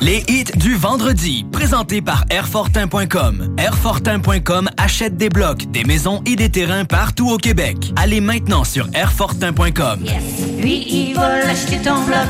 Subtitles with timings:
[0.00, 3.54] Les hits du vendredi, présentés par Airfortin.com.
[3.58, 7.92] Airfortin.com achète des blocs, des maisons et des terrains partout au Québec.
[7.96, 10.00] Allez maintenant sur Airfortin.com.
[10.60, 12.26] Lui, il va acheter ton bloc.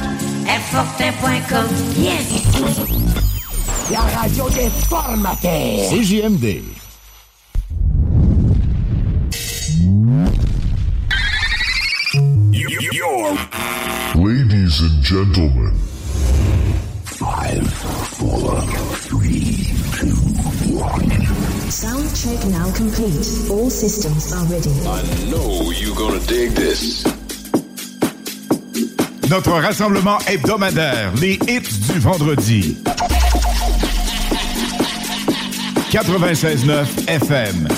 [0.47, 1.67] Airfortin.com.
[1.99, 2.43] Yes!
[3.91, 5.91] La radio des formateurs.
[5.91, 6.63] CJMD.
[14.15, 15.75] Ladies and gentlemen,
[17.25, 17.73] Five,
[18.19, 18.61] four,
[19.09, 20.13] three, two,
[20.77, 21.09] one.
[21.71, 23.51] Sound check now complete.
[23.51, 24.69] All systems are ready.
[24.87, 25.01] I
[25.31, 27.03] know you're gonna dig this.
[29.31, 32.77] Notre rassemblement hebdomadaire, les hits du vendredi.
[35.91, 37.69] 96.9 FM.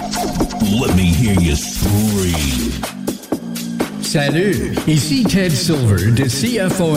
[0.81, 2.76] Let me hear you scream.
[4.07, 6.97] Salut, ici Ted Silver de CFOM.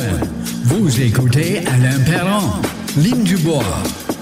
[0.66, 2.52] Vous écoutez Alain Perron,
[2.98, 3.64] Lynn Dubois,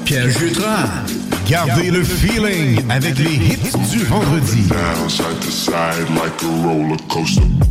[0.06, 1.04] Pierre Jutras.
[1.50, 4.64] Gardez le feeling avec les hits du vendredi.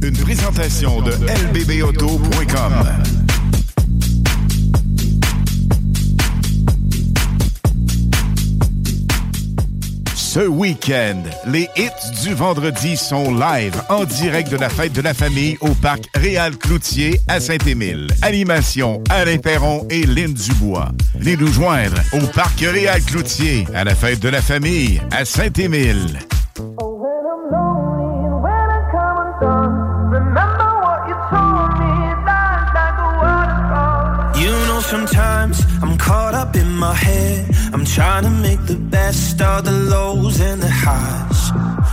[0.02, 3.25] Une présentation de lbbauto.com.
[10.36, 15.14] Ce week-end, les hits du vendredi sont live en direct de la fête de la
[15.14, 18.08] famille au parc Réal Cloutier à Saint-Émile.
[18.20, 20.91] Animation Alain Perron et Lynn Dubois.
[21.14, 26.19] Venez nous joindre au parc Réal Cloutier à la fête de la famille à Saint-Émile.
[34.96, 37.54] Sometimes I'm caught up in my head.
[37.74, 41.40] I'm trying to make the best of the lows and the highs.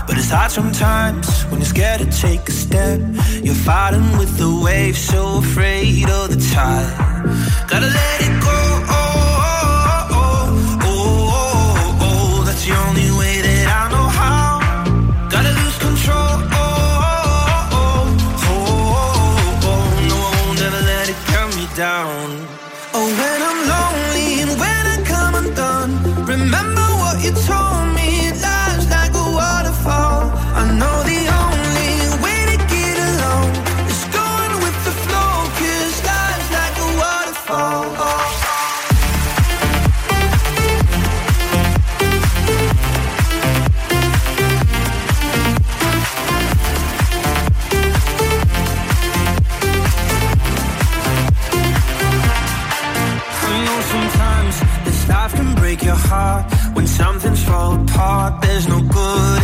[0.07, 2.99] But it's hard sometimes when you're scared to take a step.
[3.45, 6.93] You're fighting with the waves, so afraid of the tide.
[7.69, 8.72] Gotta let it go.
[58.03, 58.41] Fall apart.
[58.41, 59.42] There's no good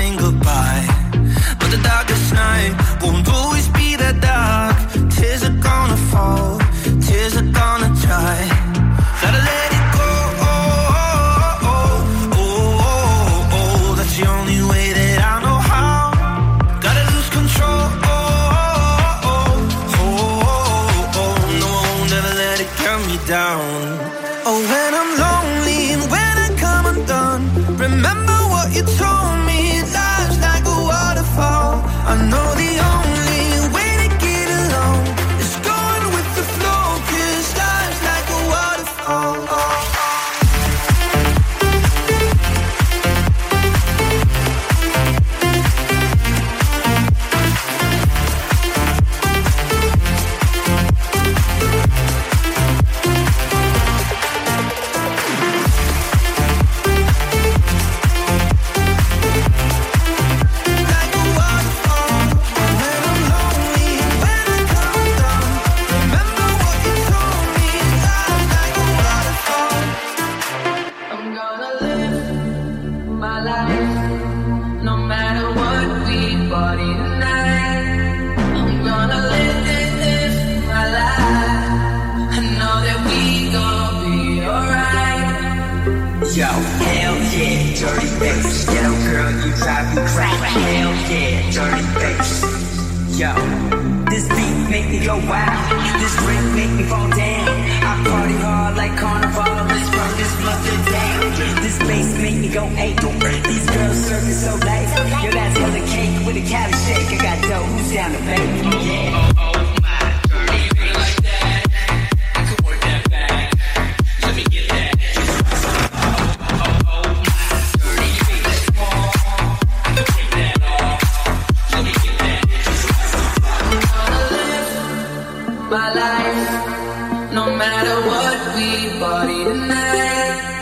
[126.19, 127.33] life.
[127.33, 130.58] No matter what we party tonight.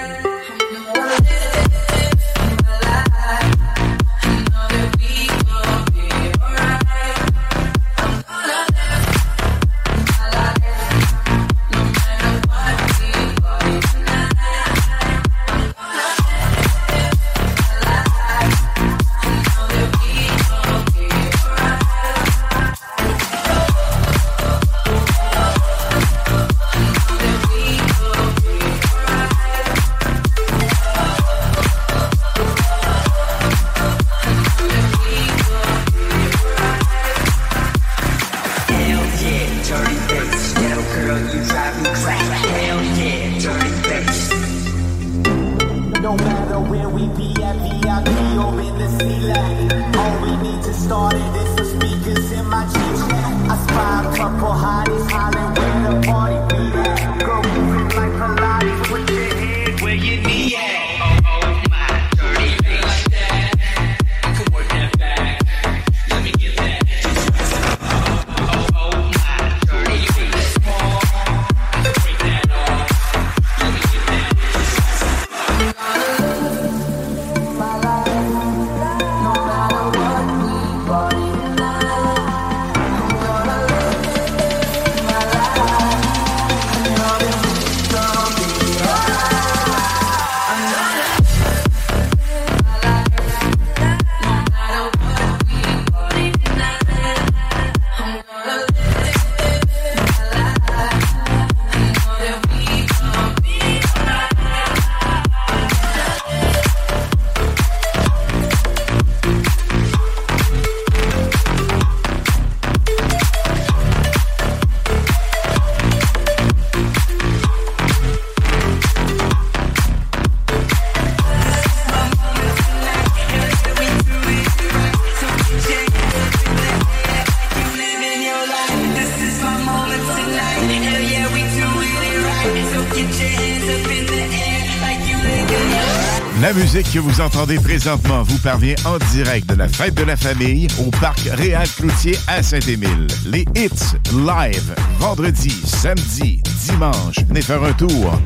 [136.94, 140.90] Que vous entendez présentement vous parvient en direct de la fête de la famille au
[141.02, 143.08] parc Réal Cloutier à Saint-Émile.
[143.26, 147.16] Les hits live vendredi, samedi, dimanche.
[147.28, 148.20] Venez faire un tour.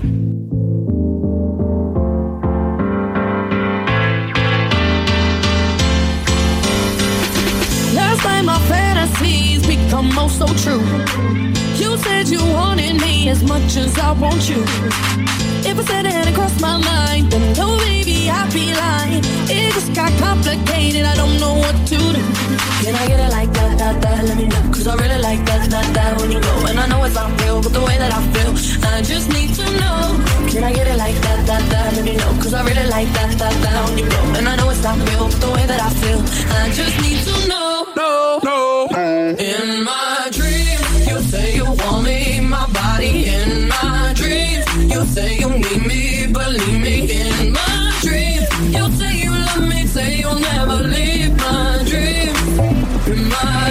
[16.03, 17.90] It crossed my mind,
[18.53, 19.23] be lying.
[19.47, 22.23] It just got complicated, I don't know what to do.
[22.83, 24.25] Can I get it like that, that, that?
[24.25, 24.61] Let me know.
[24.73, 26.53] Cause I really like that, that, that when you go.
[26.67, 28.51] And I know it's not real, but the way that I feel,
[28.91, 29.99] I just need to know.
[30.51, 31.93] Can I get it like that, that, that?
[31.95, 32.31] Let me know.
[32.43, 34.21] Cause I really like that, that, that when you go.
[34.37, 36.19] And I know it's not real, but the way that I feel,
[36.59, 37.87] I just need to know.
[37.95, 38.87] No, no.
[39.39, 40.00] In my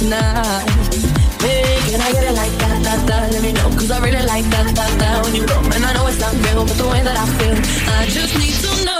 [0.00, 0.64] tonight.
[1.44, 3.32] Hey, can I get it like that, that, that?
[3.32, 5.58] Let me know, cause I really like that, that, that when you go.
[5.74, 7.56] And I know it's not real, but the way that I feel,
[7.92, 8.99] I just need to know.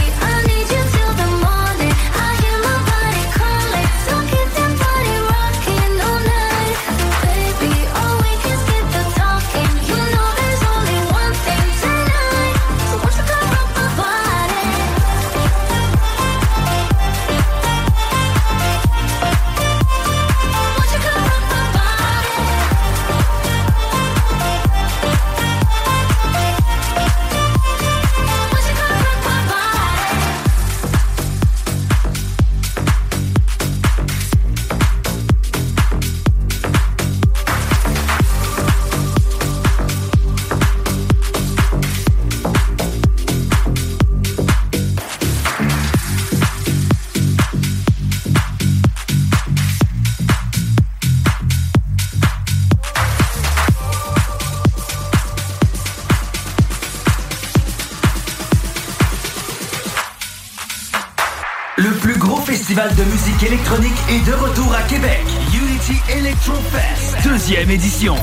[63.51, 65.19] électronique est de retour à Québec.
[65.53, 68.15] Unity Electro Fest, deuxième édition.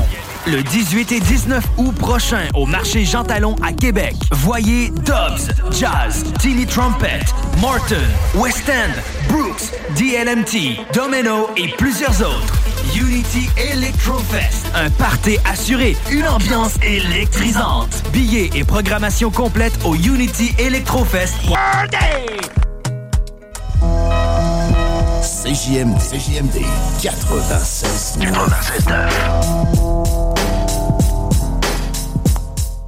[0.47, 4.15] Le 18 et 19 août prochain au marché Jean Talon à Québec.
[4.33, 7.21] Voyez Dobbs, Jazz, Tilly Trumpet,
[7.61, 7.97] Morton,
[8.37, 8.99] West End,
[9.31, 12.55] Brooks, DLMT, Domino et plusieurs autres.
[12.97, 18.03] Unity Electro Fest, un party assuré, une ambiance électrisante.
[18.15, 21.35] Billets et programmation complète au Unity Electro Fest.
[25.49, 26.61] CJMD, CJMD
[27.01, 28.19] 96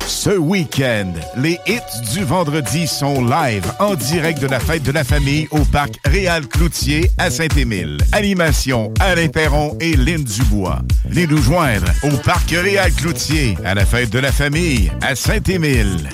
[0.06, 1.80] Ce week-end, les hits
[2.12, 6.46] du vendredi sont live en direct de la fête de la famille au parc Réal
[6.48, 7.96] Cloutier à Saint-Émile.
[8.12, 10.80] Animation Alain Perron et Lynn Dubois.
[11.08, 16.10] Les nous joindre au parc Réal Cloutier à la fête de la famille à Saint-Émile.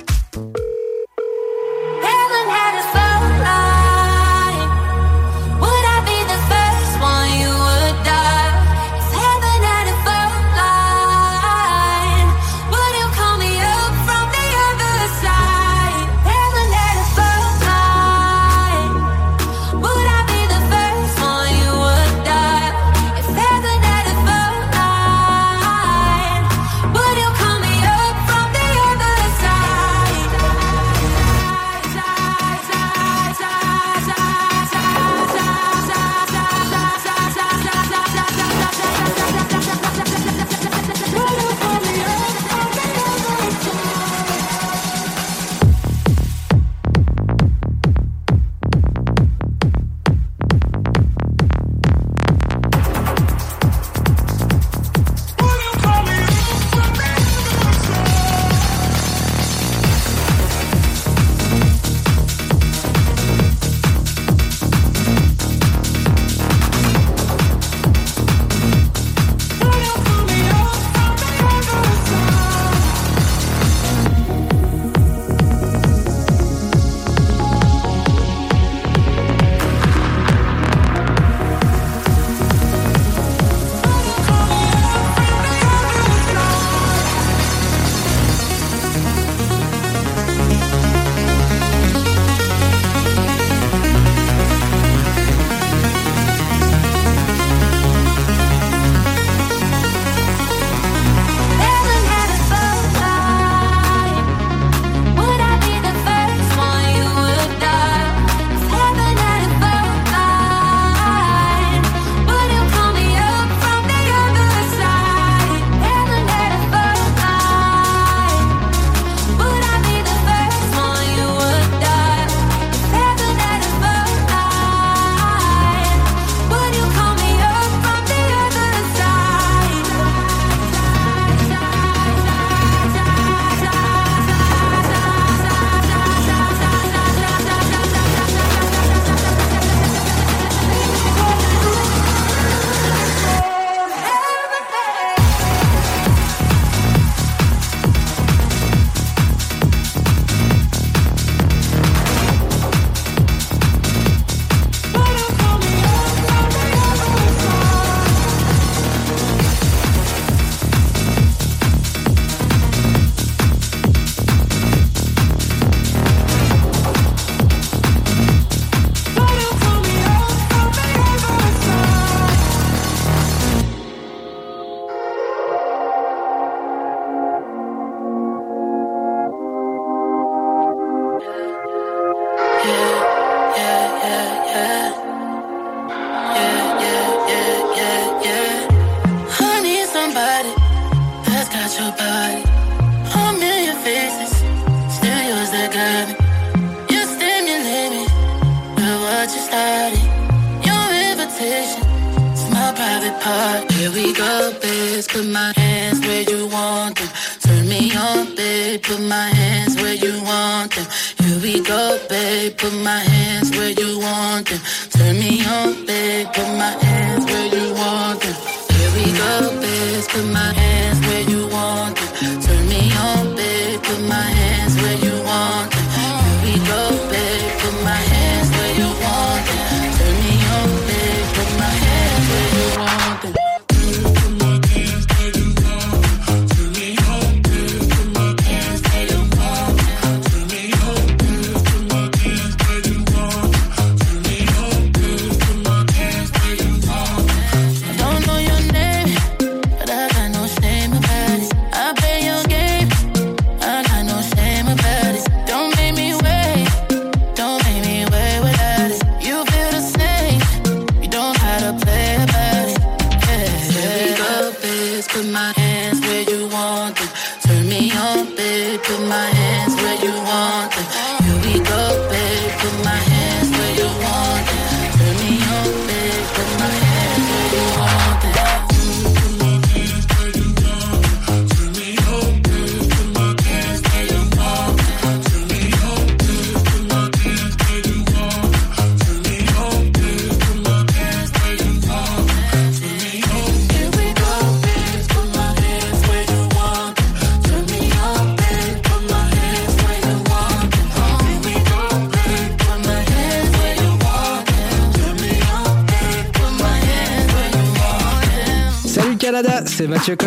[309.87, 310.26] Mathieu Cosse.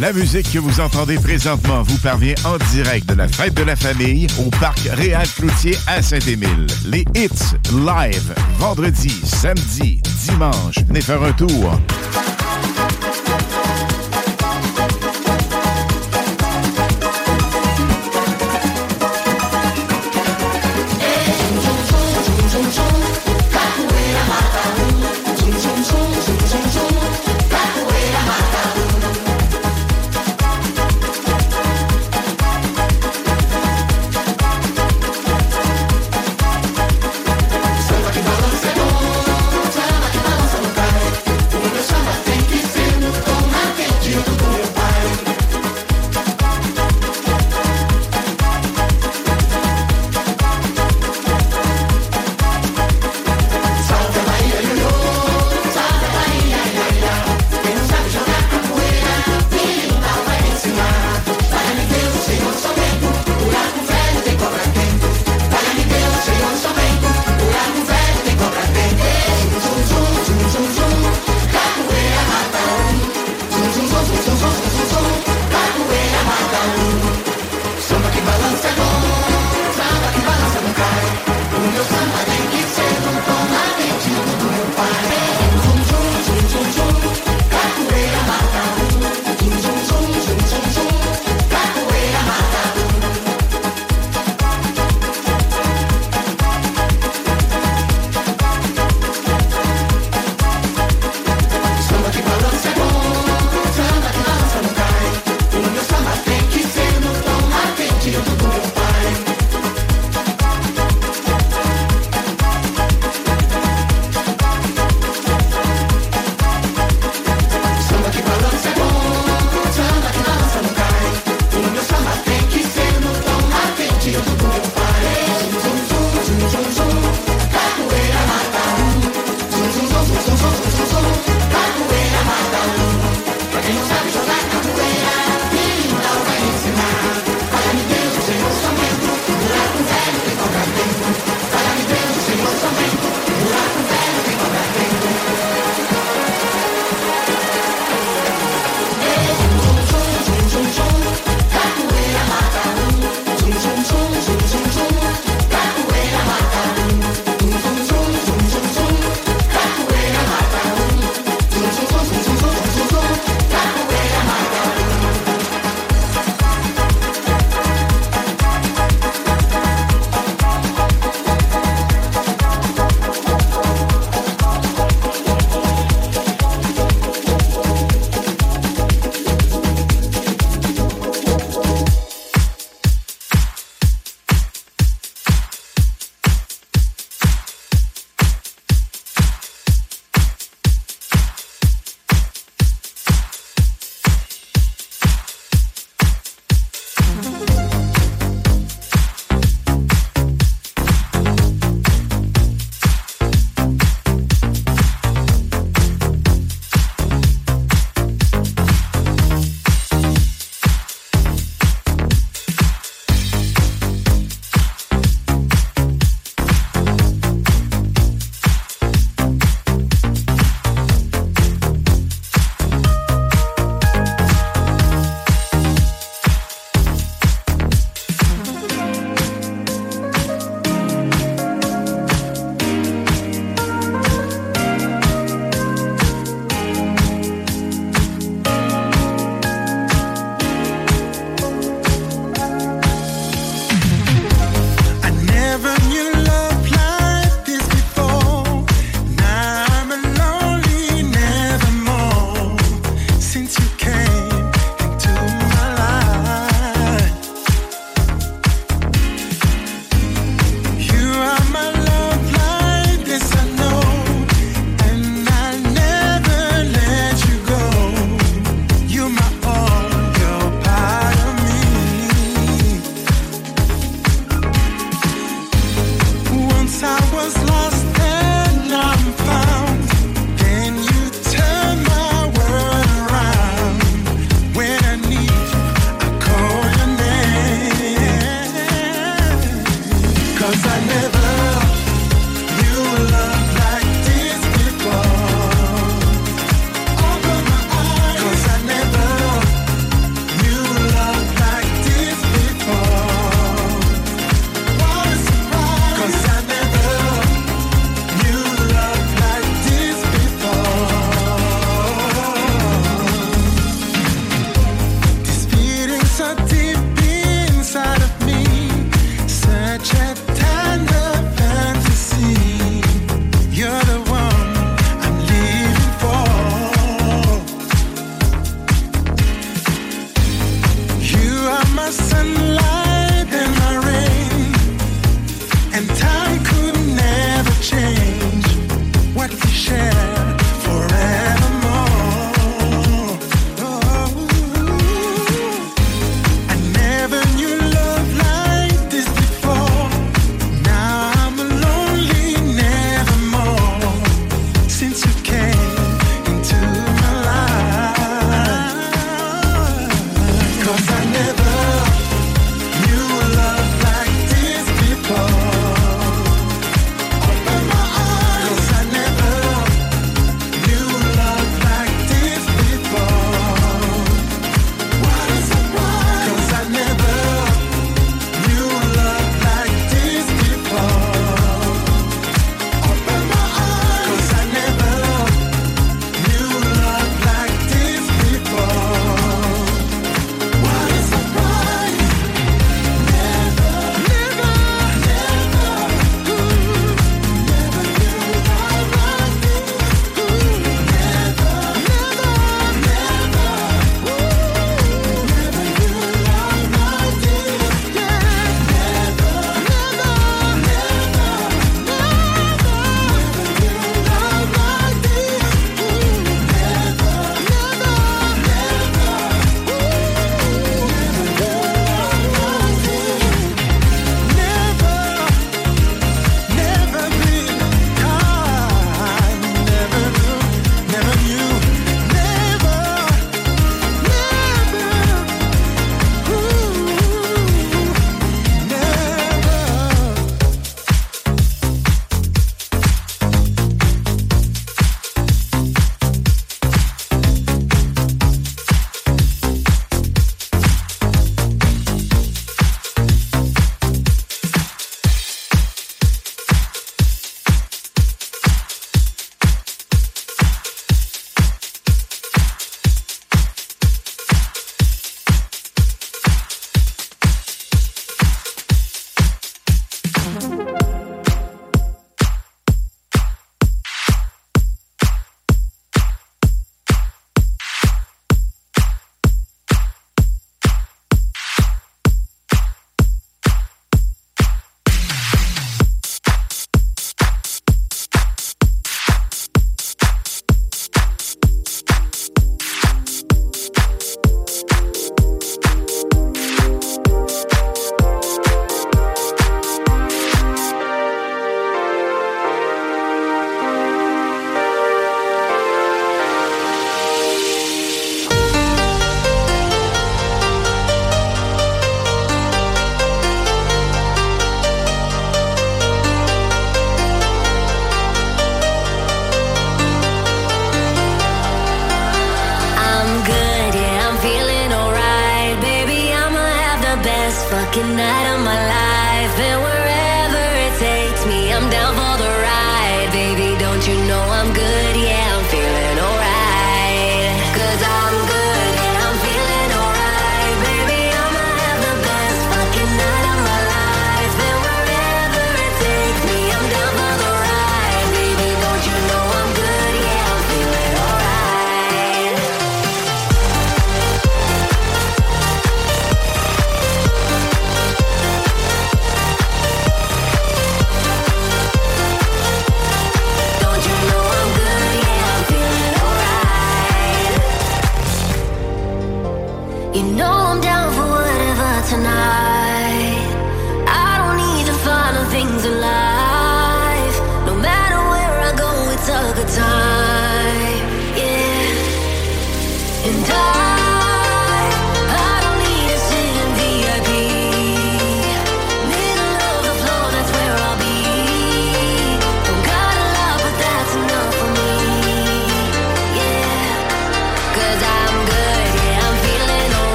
[0.00, 3.74] La musique que vous entendez présentement vous parvient en direct de la fête de la
[3.74, 6.66] famille au parc Réal Cloutier à Saint-Émile.
[6.86, 10.76] Les hits live vendredi, samedi, dimanche.
[10.86, 11.80] Venez faire un tour.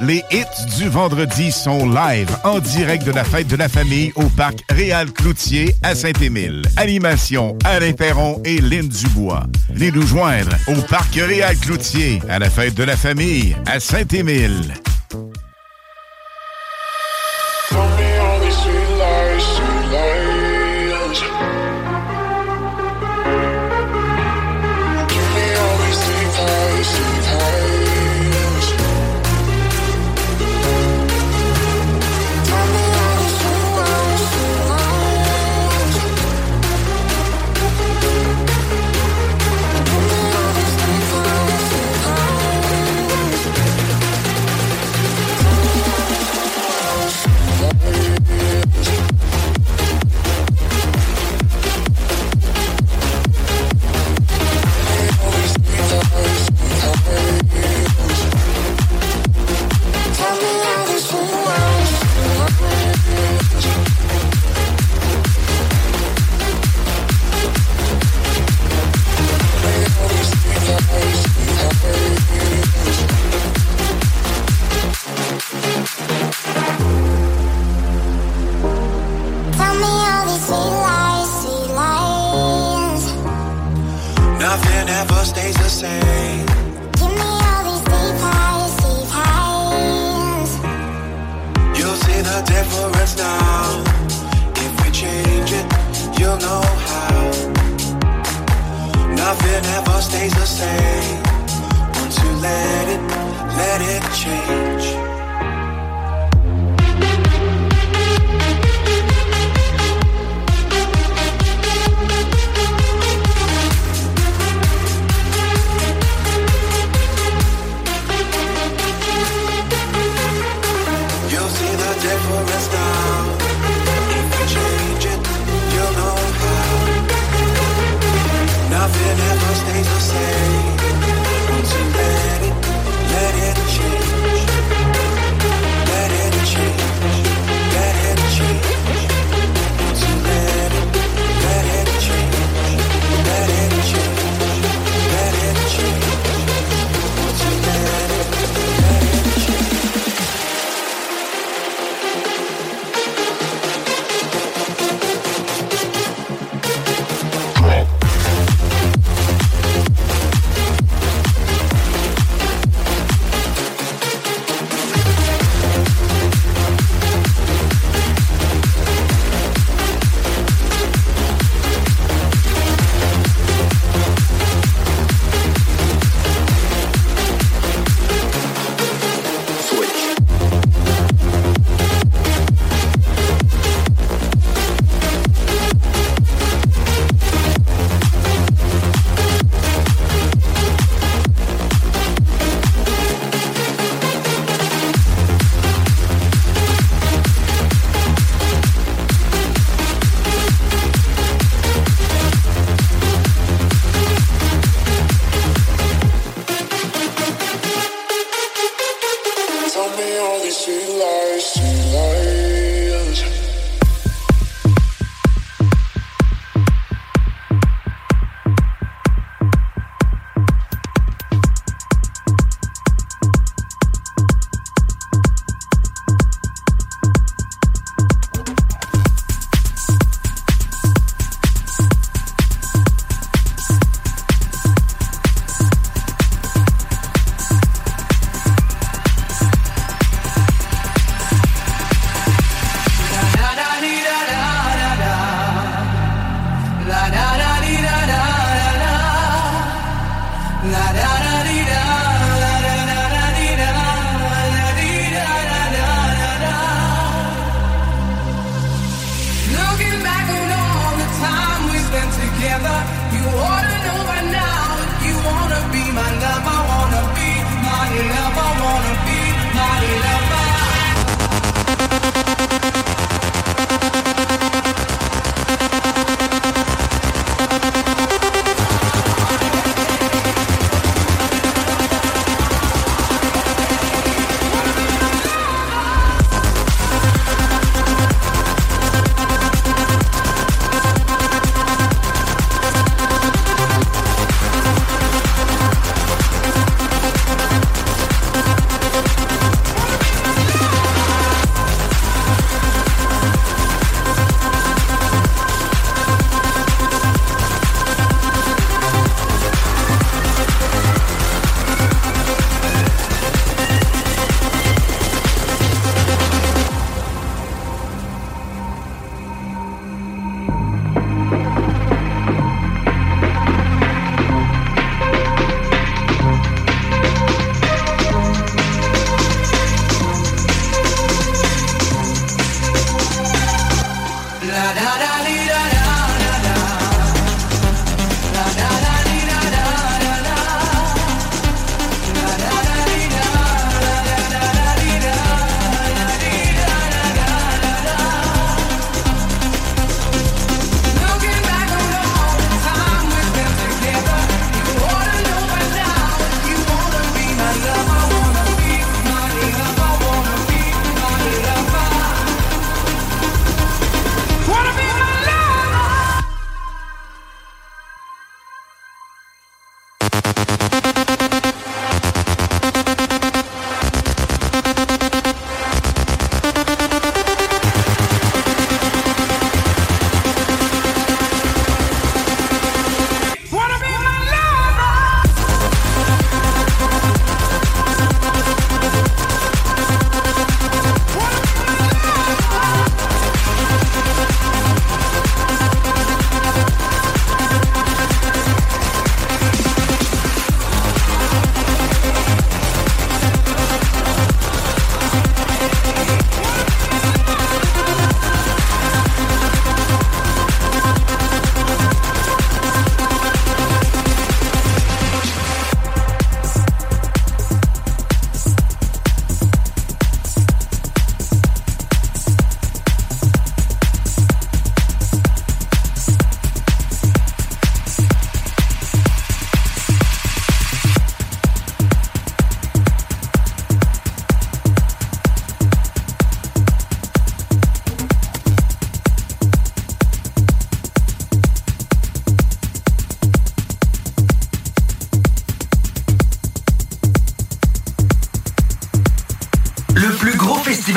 [0.00, 4.28] Les hits du vendredi sont live en direct de la fête de la famille au
[4.30, 6.62] parc Réal Cloutier à Saint-Émile.
[6.76, 9.44] Animation Alain Perron et Lynn Dubois.
[9.68, 14.72] Venez nous joindre au parc Réal Cloutier à la fête de la famille à Saint-Émile.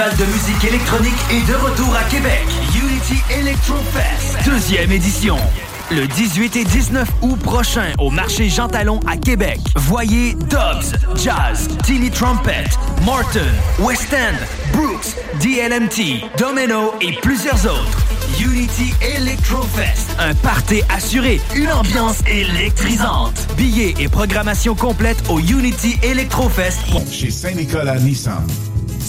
[0.10, 2.46] Festival de musique électronique est de retour à Québec.
[2.76, 5.38] Unity Electro Fest, deuxième édition.
[5.92, 9.60] Le 18 et 19 août prochain au marché Jean Talon à Québec.
[9.76, 12.66] Voyez Dobbs, Jazz, Tilly Trumpet,
[13.04, 13.40] Morton,
[13.80, 14.38] West End,
[14.72, 17.98] Brooks, DLMT, Domino et plusieurs autres.
[18.40, 23.48] Unity Electrofest, un party assuré, une ambiance électrisante.
[23.58, 26.80] Billets et programmation complète au Unity Electrofest.
[27.12, 28.46] Chez Saint-Nicolas Nissan.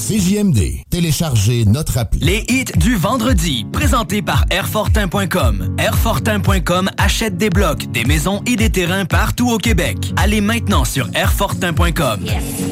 [0.01, 0.83] CJMD.
[0.89, 2.21] Téléchargez notre appli.
[2.21, 5.77] Les hits du vendredi, présentés par Airfortin.com.
[5.79, 10.13] Airfortin.com achète des blocs, des maisons et des terrains partout au Québec.
[10.17, 12.21] Allez maintenant sur Airfortin.com.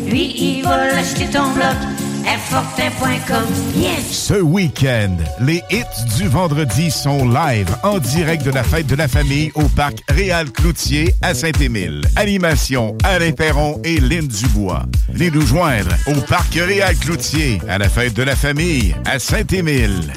[0.09, 1.77] Lui, il va l'acheter ton bloc.
[3.75, 4.05] Yes!
[4.11, 5.85] Ce week-end, les hits
[6.19, 10.51] du vendredi sont live en direct de la fête de la famille au parc Réal
[10.51, 12.03] Cloutier à Saint-Émile.
[12.17, 14.83] Animation Alain Perron et Lynn Dubois.
[15.09, 20.13] Venez nous joindre au parc Réal Cloutier à la fête de la famille à Saint-Émile.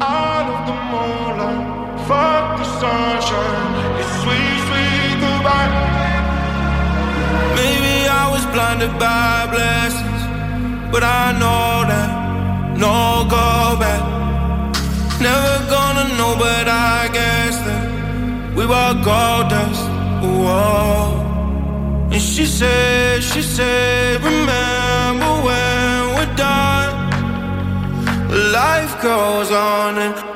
[0.00, 4.00] Out of the moonlight, fuck the sunshine.
[4.00, 5.70] It's sweet, sweet goodbye.
[7.54, 10.05] Maybe I was blinded by blessings,
[10.92, 12.10] but I know that
[12.78, 14.02] no go back.
[15.20, 19.84] Never gonna know, but I guess that we were gold dust.
[20.22, 21.22] Whoa.
[22.12, 26.92] And she said, she said, remember when we're done.
[28.52, 30.35] Life goes on and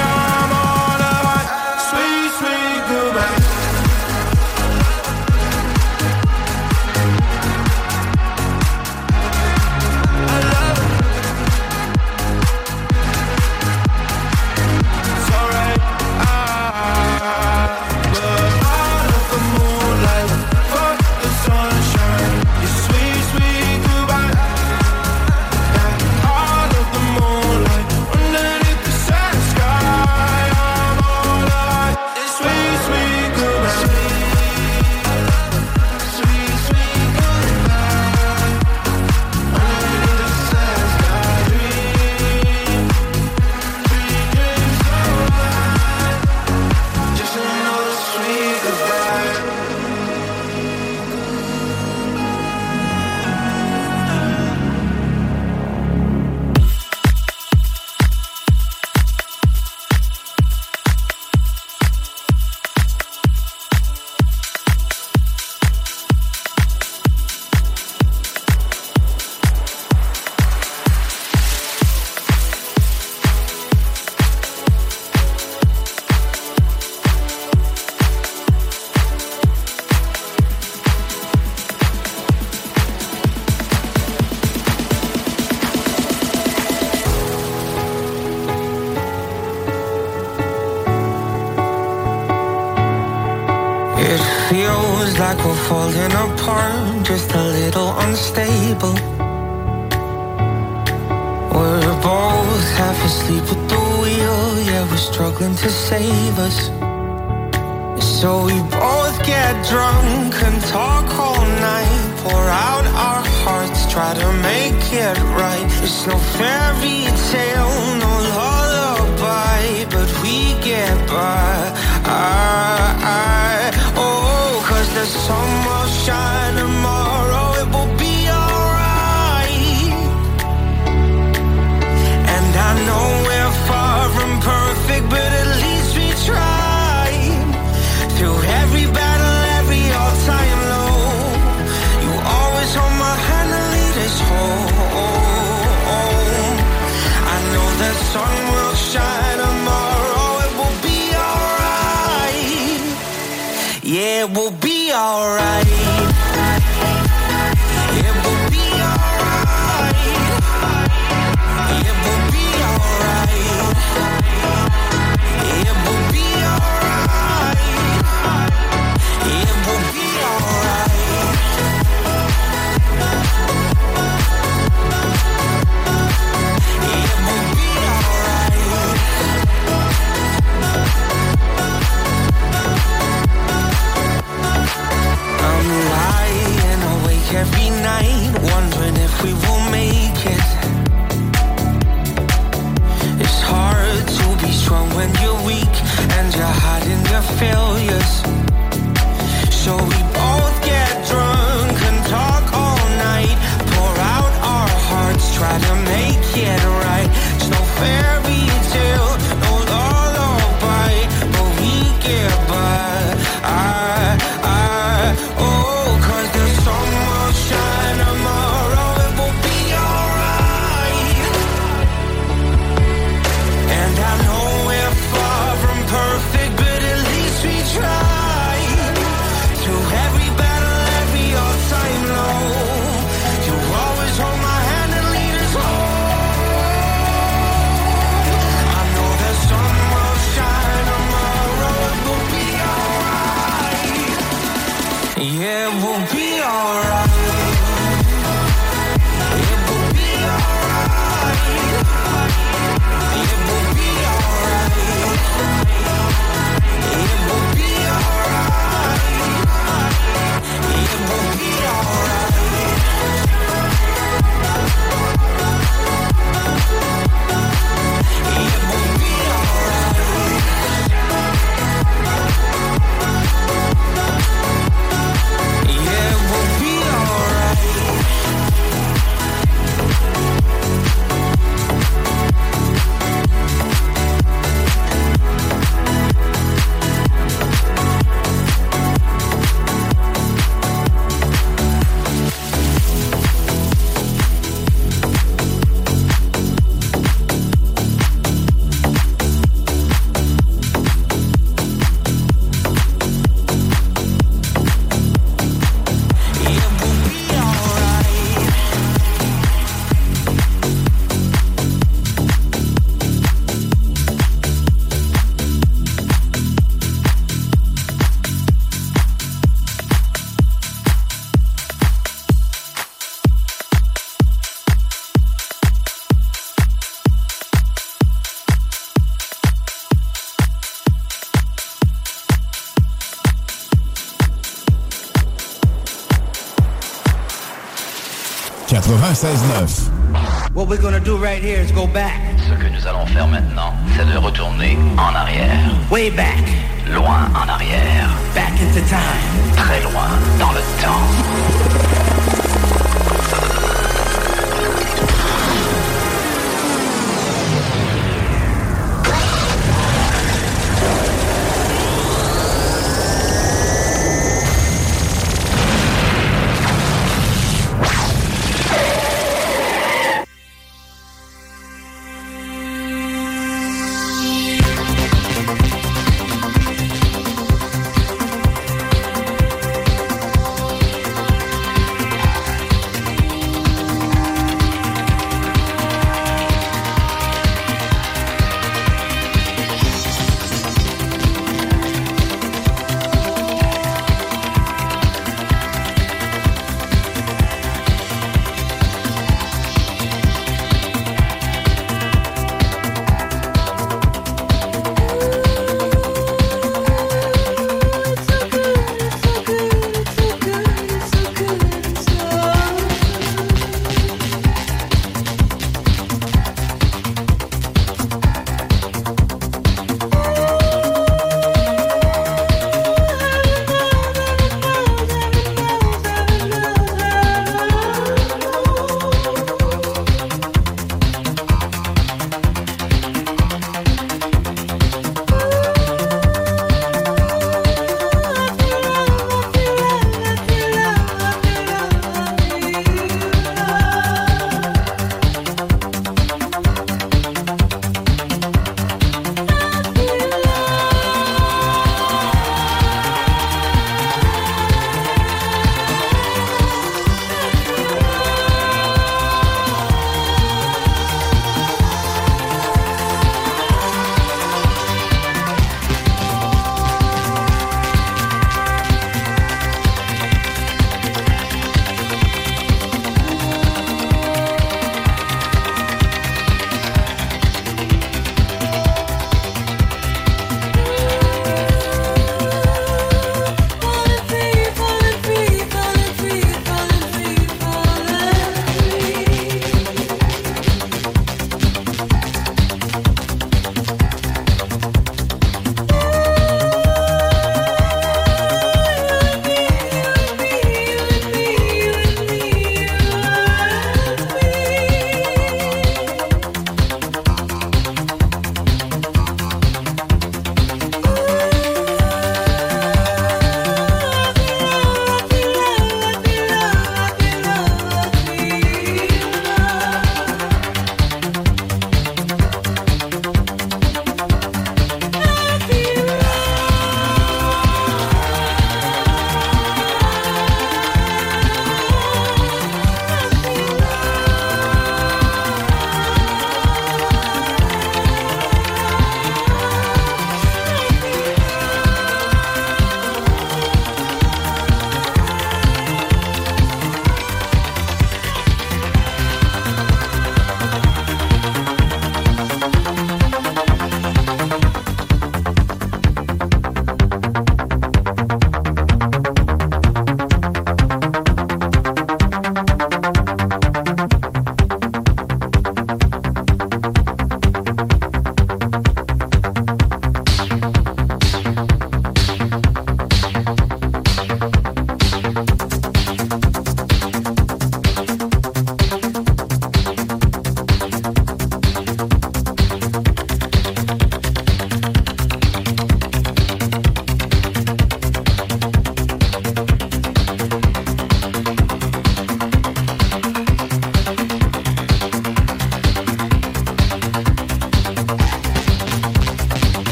[339.21, 340.55] 96.9.
[340.55, 342.00] What we're going to do right here is go back.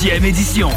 [0.00, 0.70] deuxième édition.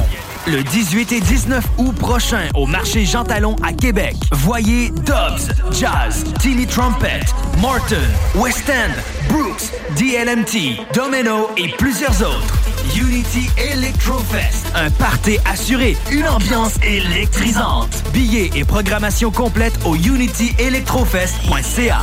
[0.47, 4.15] Le 18 et 19 août prochain au marché Jean Talon à Québec.
[4.32, 7.19] Voyez Dobbs, Jazz, Tilly Trumpet,
[7.61, 8.01] Martin,
[8.34, 8.89] West End,
[9.32, 12.57] Brooks, DLMT, Domino et plusieurs autres.
[12.97, 14.65] Unity Electrofest.
[14.74, 18.01] Un party assuré, une ambiance électrisante.
[18.13, 22.01] Billets et programmation complète au unityelectrofest.ca.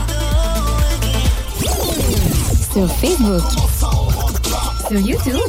[2.72, 3.42] Sur Facebook.
[4.88, 5.40] Sur YouTube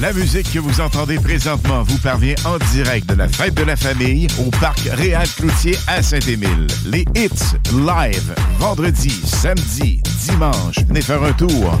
[0.00, 3.74] la musique que vous entendez présentement vous parvient en direct de la fête de la
[3.74, 6.68] famille au parc Réal Cloutier à Saint-Émile.
[6.86, 10.76] Les hits live vendredi, samedi, dimanche.
[10.86, 11.80] Venez faire un tour.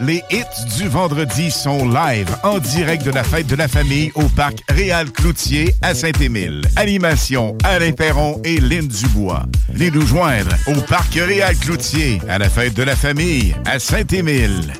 [0.00, 4.22] Les hits du vendredi sont live en direct de la fête de la famille au
[4.22, 6.62] parc Réal Cloutier à Saint-Émile.
[6.76, 9.42] Animation Alain Perron et Lynn Dubois.
[9.74, 14.72] Les nous joindre au parc Réal Cloutier à la fête de la famille à Saint-Émile.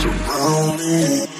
[0.00, 1.39] Surround me.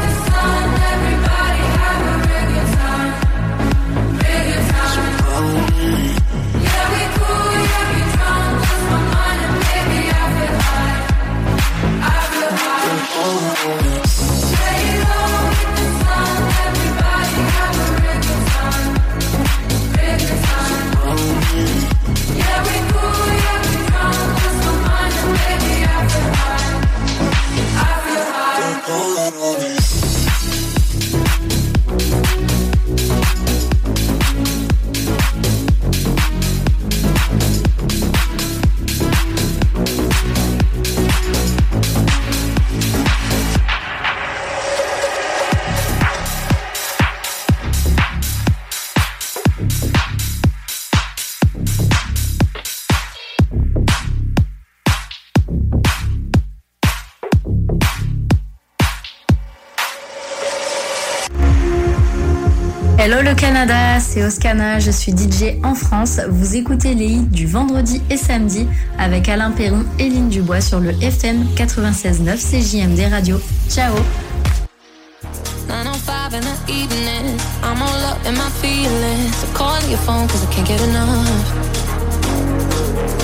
[64.21, 66.19] c'est Oscana, je suis DJ en France.
[66.29, 68.67] Vous écoutez les hits du vendredi et samedi
[68.99, 73.41] avec Alain Perron et Lynn Dubois sur le FM 96.9 CJMD Radio.
[73.69, 73.95] Ciao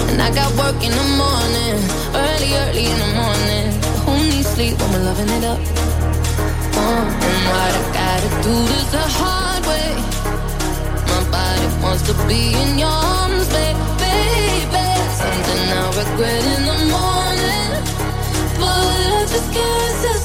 [0.10, 1.78] And I got work in the morning,
[2.16, 3.72] early, early in the morning.
[4.06, 5.60] Who needs sleep when we're loving it up?
[6.74, 10.17] Oh, and what I gotta do is the hard way.
[11.82, 13.80] wants to be in your arms, baby.
[15.22, 17.70] Something I regret in the morning,
[18.60, 20.17] but I just can't.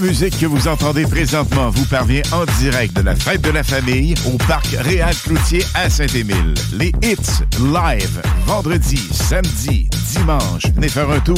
[0.00, 3.62] La musique que vous entendez présentement vous parvient en direct de la fête de la
[3.62, 6.54] famille au parc Réal Cloutier à Saint-Émile.
[6.72, 10.62] Les hits live vendredi, samedi, dimanche.
[10.74, 11.36] Venez faire un tour.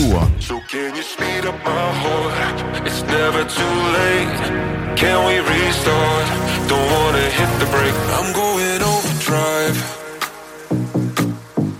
[8.14, 8.62] I'm going.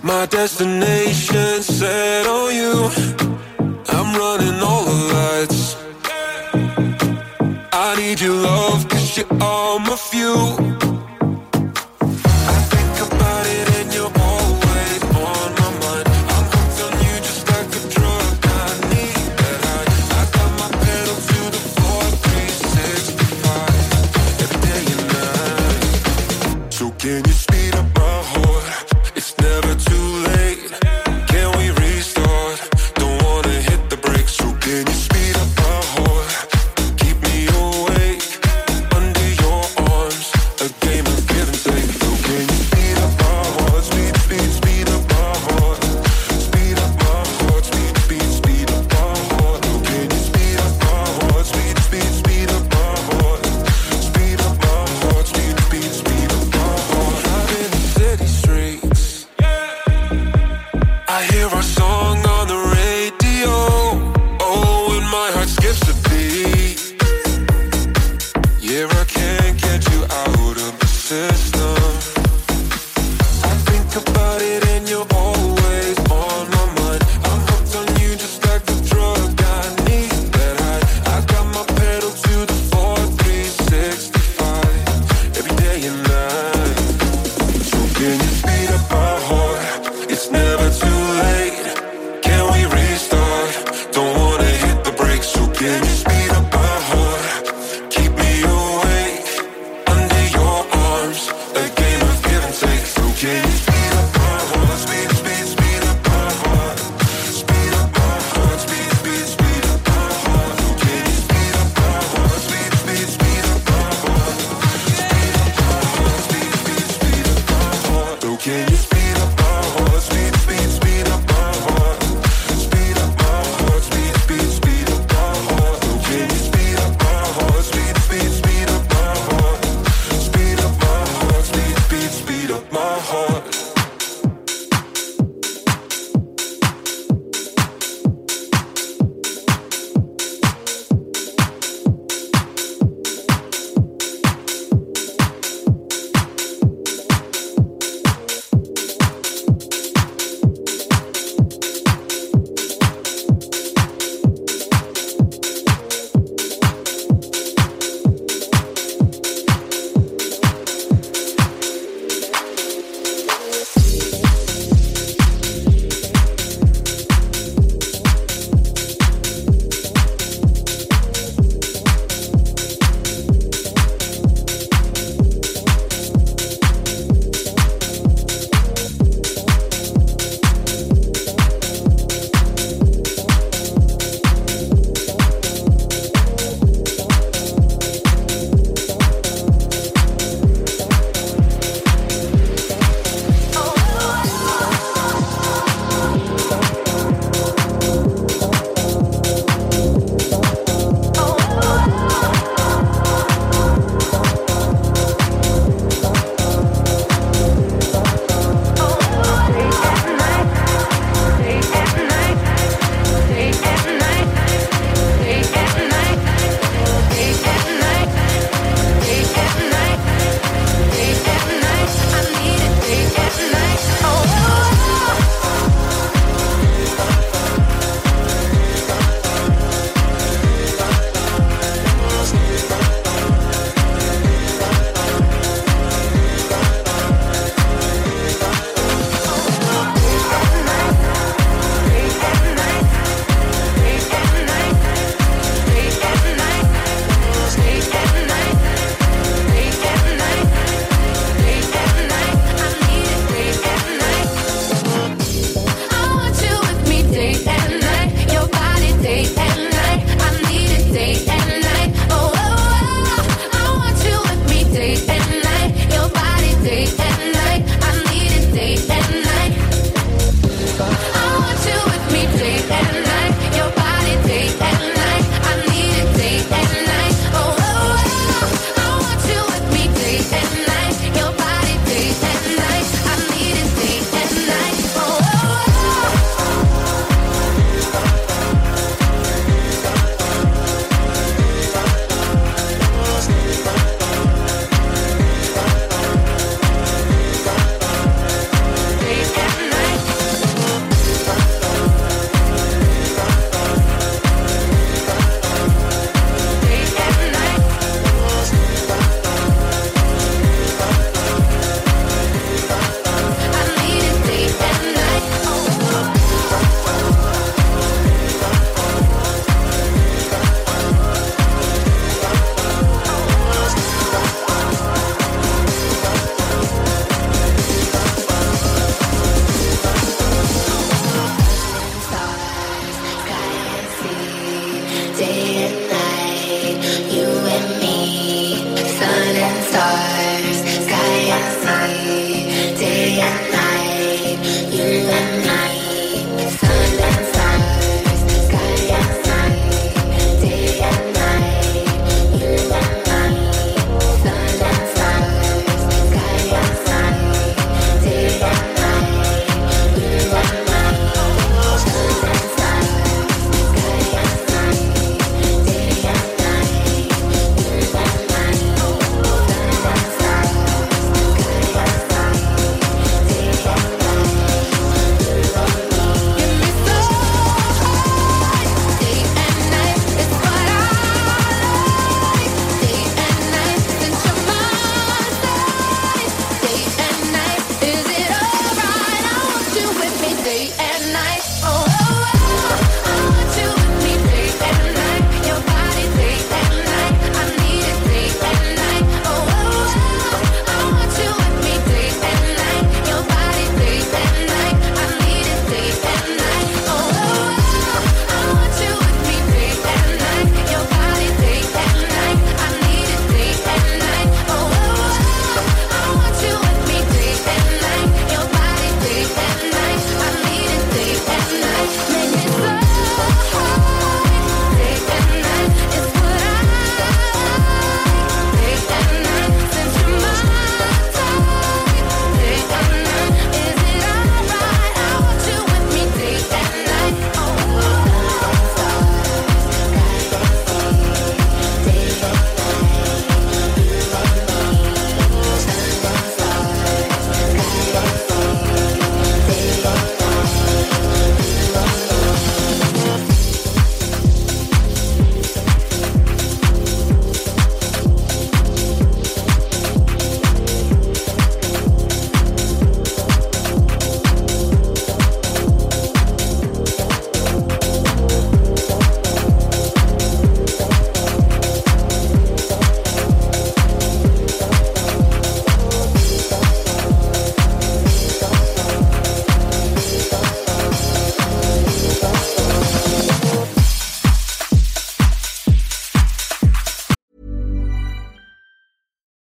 [0.03, 2.89] My destination set on you.
[3.87, 5.52] I'm running all the lights.
[8.23, 9.95] you love, cause you're all my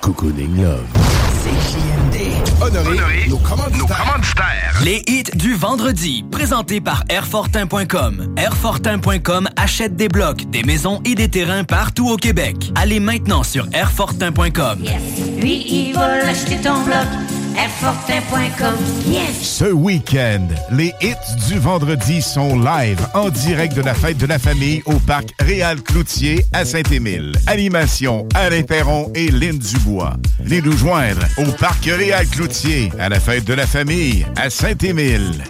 [0.00, 0.86] Cocooning Love.
[2.60, 4.80] Honoré, nos commanditaires.
[4.84, 8.34] Les hits du vendredi, présentés par Airfortin.com.
[8.36, 12.72] Airfortin.com achète des blocs, des maisons et des terrains partout au Québec.
[12.74, 14.84] Allez maintenant sur Airfortin.com.
[15.38, 17.06] Lui, il va l'acheter ton bloc.
[19.06, 19.42] Yes!
[19.42, 24.38] Ce week-end, les hits du vendredi sont live en direct de la fête de la
[24.38, 27.32] famille au parc Réal Cloutier à Saint-Émile.
[27.46, 30.14] Animation Alain Perron et Lynn Dubois.
[30.40, 35.44] Venez nous joindre au parc Réal Cloutier à la fête de la famille à Saint-Émile.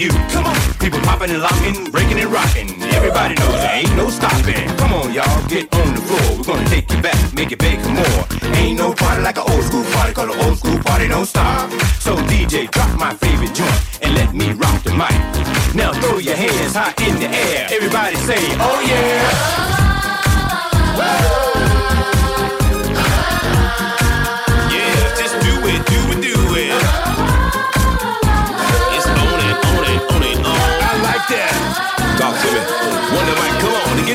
[0.00, 0.10] You.
[0.32, 2.68] Come on, people popping and locking, breaking and rocking.
[2.96, 4.66] Everybody knows there ain't no stopping.
[4.78, 6.38] Come on, y'all, get on the floor.
[6.38, 8.20] We're gonna take you back, make it big more.
[8.56, 11.70] Ain't no party like an old school party, call an old school party don't stop.
[12.00, 15.20] So DJ, drop my favorite joint and let me rock the mic.
[15.74, 17.68] Now throw your hands high in the air.
[17.70, 19.90] Everybody say, oh yeah.
[20.96, 21.49] Yeah,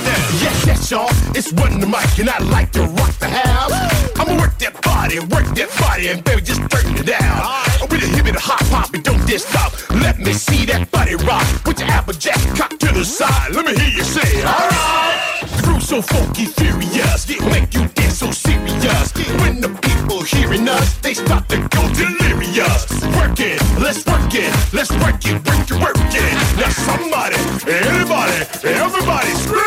[0.06, 0.30] down.
[0.40, 1.10] Yes, yes, y'all.
[1.36, 3.74] It's Run the Mic, and I like to rock the house.
[4.20, 7.42] I'ma work that body, work that body, and baby, just turn it down.
[7.82, 9.74] I'm with a hip and a hop hop, and don't just stop.
[9.90, 11.46] Let me see that body rock.
[11.64, 13.52] Put your applejack cock to the side.
[13.54, 15.26] Let me hear you say, alright.
[15.64, 19.14] Groove so funky, furious, It make you dance so serious.
[19.42, 22.86] When the people hearing us, they start to go delirious.
[23.18, 26.34] Work it, let's work it, let's work it, work it, work it.
[26.58, 27.38] Now somebody,
[27.68, 29.65] anybody, everybody scream!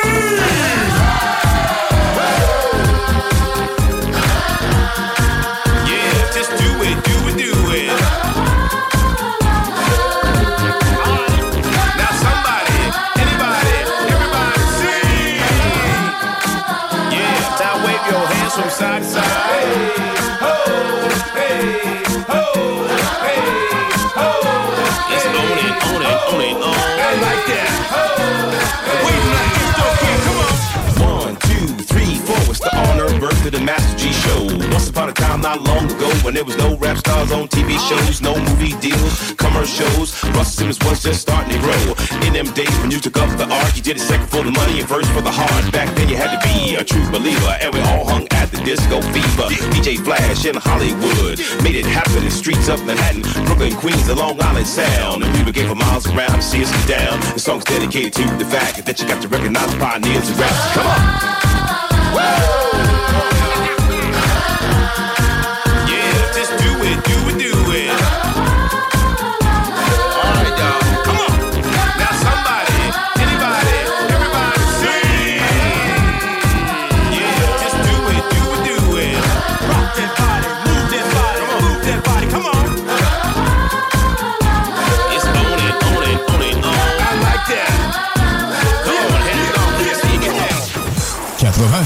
[34.98, 38.20] Upon a time, not long ago, when there was no rap stars on TV shows,
[38.20, 40.10] no movie deals, commercials.
[40.34, 41.94] Russell Simmons was just starting to grow.
[42.26, 44.50] In them days when you took up the art, you did it second for the
[44.50, 45.72] money and first for the heart.
[45.72, 48.58] Back then you had to be a true believer, and we all hung at the
[48.64, 49.46] disco fever.
[49.70, 54.42] DJ Flash in Hollywood made it happen in streets of Manhattan, Brooklyn, Queens, the Long
[54.42, 55.22] Island Sound.
[55.22, 57.20] And people came for miles around to see us down.
[57.34, 60.56] The song's dedicated to the fact that you got to recognize pioneers of rap.
[60.74, 61.38] Come on.
[62.18, 62.97] Yeah,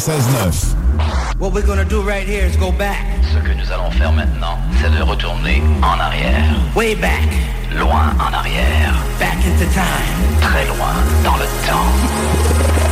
[0.02, 1.38] 96.9.
[1.38, 3.06] What we're gonna do right here is go back.
[3.32, 6.56] Ce que nous allons faire maintenant, c'est de retourner en arrière.
[6.74, 7.28] Way back.
[7.78, 8.94] Loin en arrière.
[9.20, 10.40] Back into time.
[10.40, 12.91] Très loin dans le temps.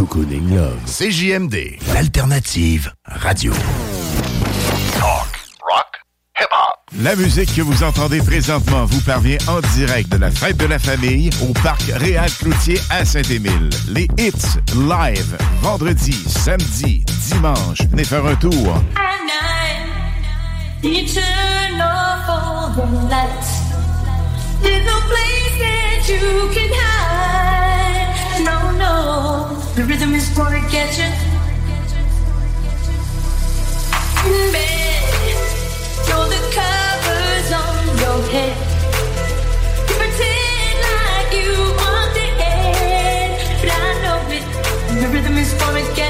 [0.00, 0.78] Cocooning Love.
[0.86, 3.52] CJMD, l'alternative radio.
[4.98, 5.28] Talk,
[5.60, 6.00] rock,
[6.38, 7.02] hip-hop.
[7.02, 10.78] La musique que vous entendez présentement vous parvient en direct de la fête de la
[10.78, 13.68] famille au parc Réal Cloutier à Saint-Émile.
[13.88, 17.82] Les hits live vendredi, samedi, dimanche.
[17.90, 18.82] Venez faire un tour.
[26.10, 26.99] You can.
[29.76, 31.08] The rhythm is gonna get you.
[34.52, 35.02] Bed,
[36.04, 38.56] throw the covers on your head.
[39.86, 44.44] Pretend like you want the end, but I know it.
[45.00, 46.09] The rhythm is gonna get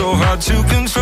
[0.00, 0.99] so hard to control.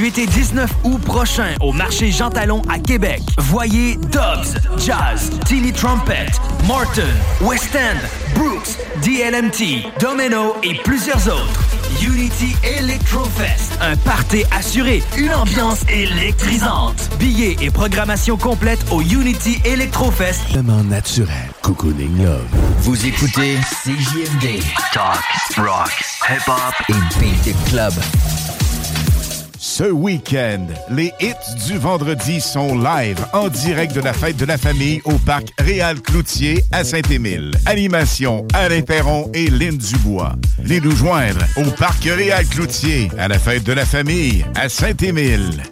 [0.00, 3.20] 18 et 19 août prochain au marché Jean Talon à Québec.
[3.36, 6.28] Voyez Dobbs, Jazz, Tilly Trumpet,
[6.66, 7.02] Martin,
[7.42, 7.98] West End,
[8.34, 11.60] Brooks, DLMT, Domino et plusieurs autres.
[12.02, 17.10] Unity Electrofest, un party assuré, une ambiance électrisante.
[17.18, 20.40] Billets et programmation complète au Unity Electrofest.
[20.48, 21.50] Vraiment naturel.
[21.60, 22.46] Cocooning Love.
[22.78, 24.62] Vous écoutez CJMD.
[24.94, 25.20] Talk,
[25.58, 25.92] rock,
[26.26, 27.92] hip-hop et beat club.
[29.80, 34.58] Ce week-end, les hits du vendredi sont live en direct de la fête de la
[34.58, 37.52] famille au parc Réal Cloutier à Saint-Émile.
[37.64, 40.34] Animation Alain Perron et Lynn Dubois.
[40.62, 45.62] Les nous joindre au parc Réal Cloutier à la fête de la famille à Saint-Émile.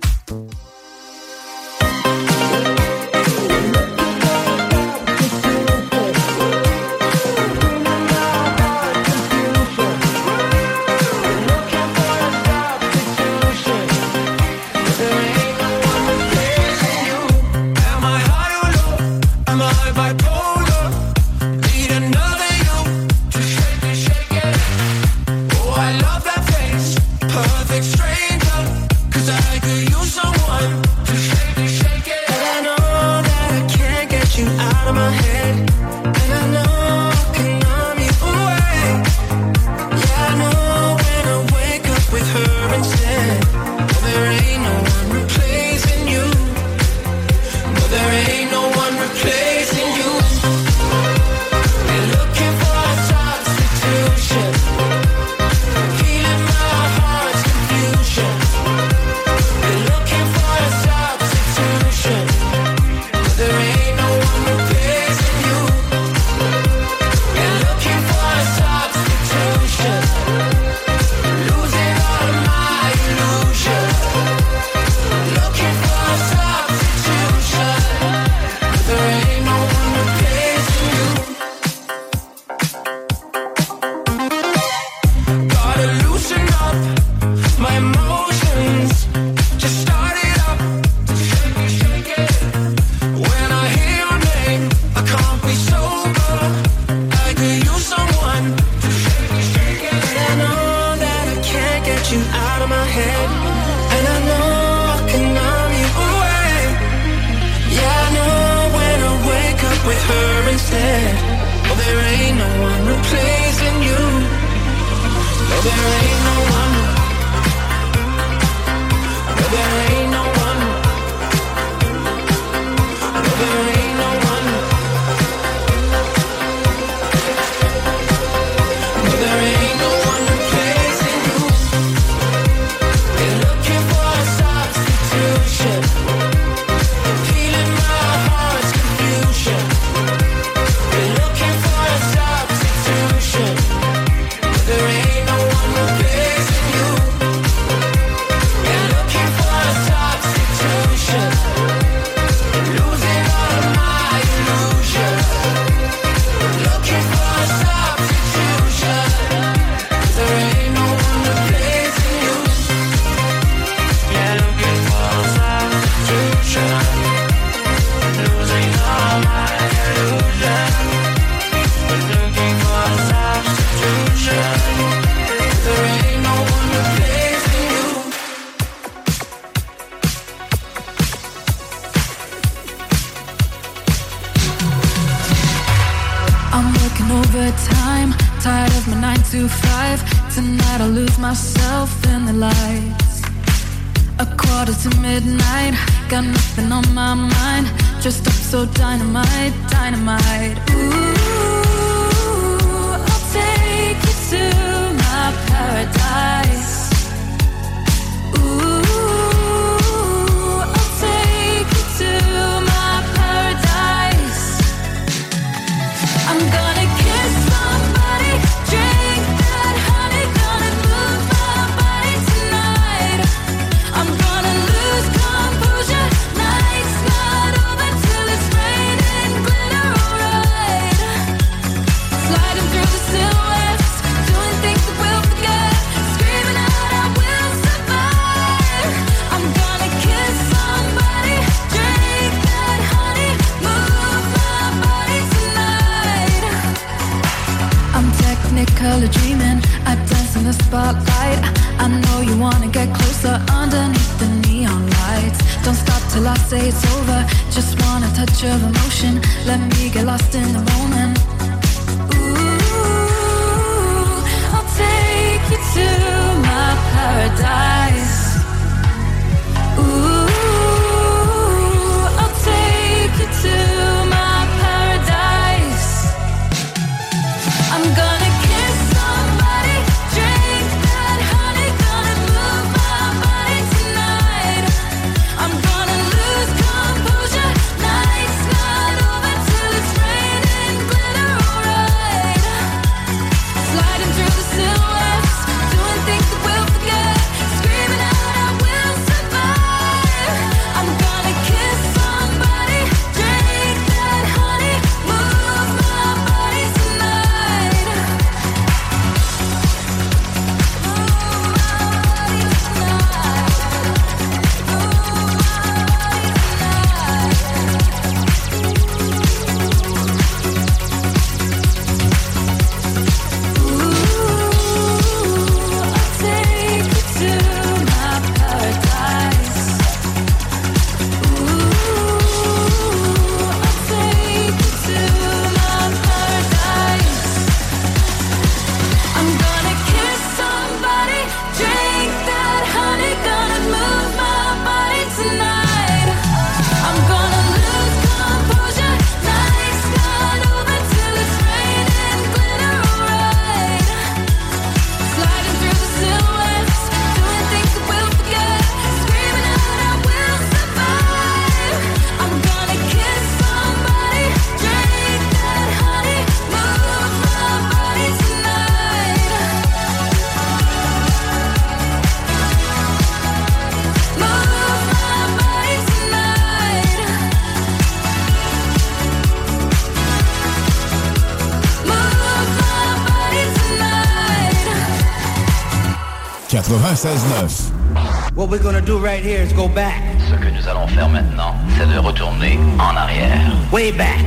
[390.28, 393.52] Ce que nous allons faire maintenant, c'est de retourner en arrière.
[393.70, 394.24] Way back.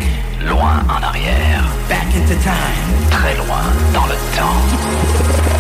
[0.48, 1.66] Loin en arrière.
[1.90, 3.10] Back into time.
[3.10, 5.51] Très loin dans le temps.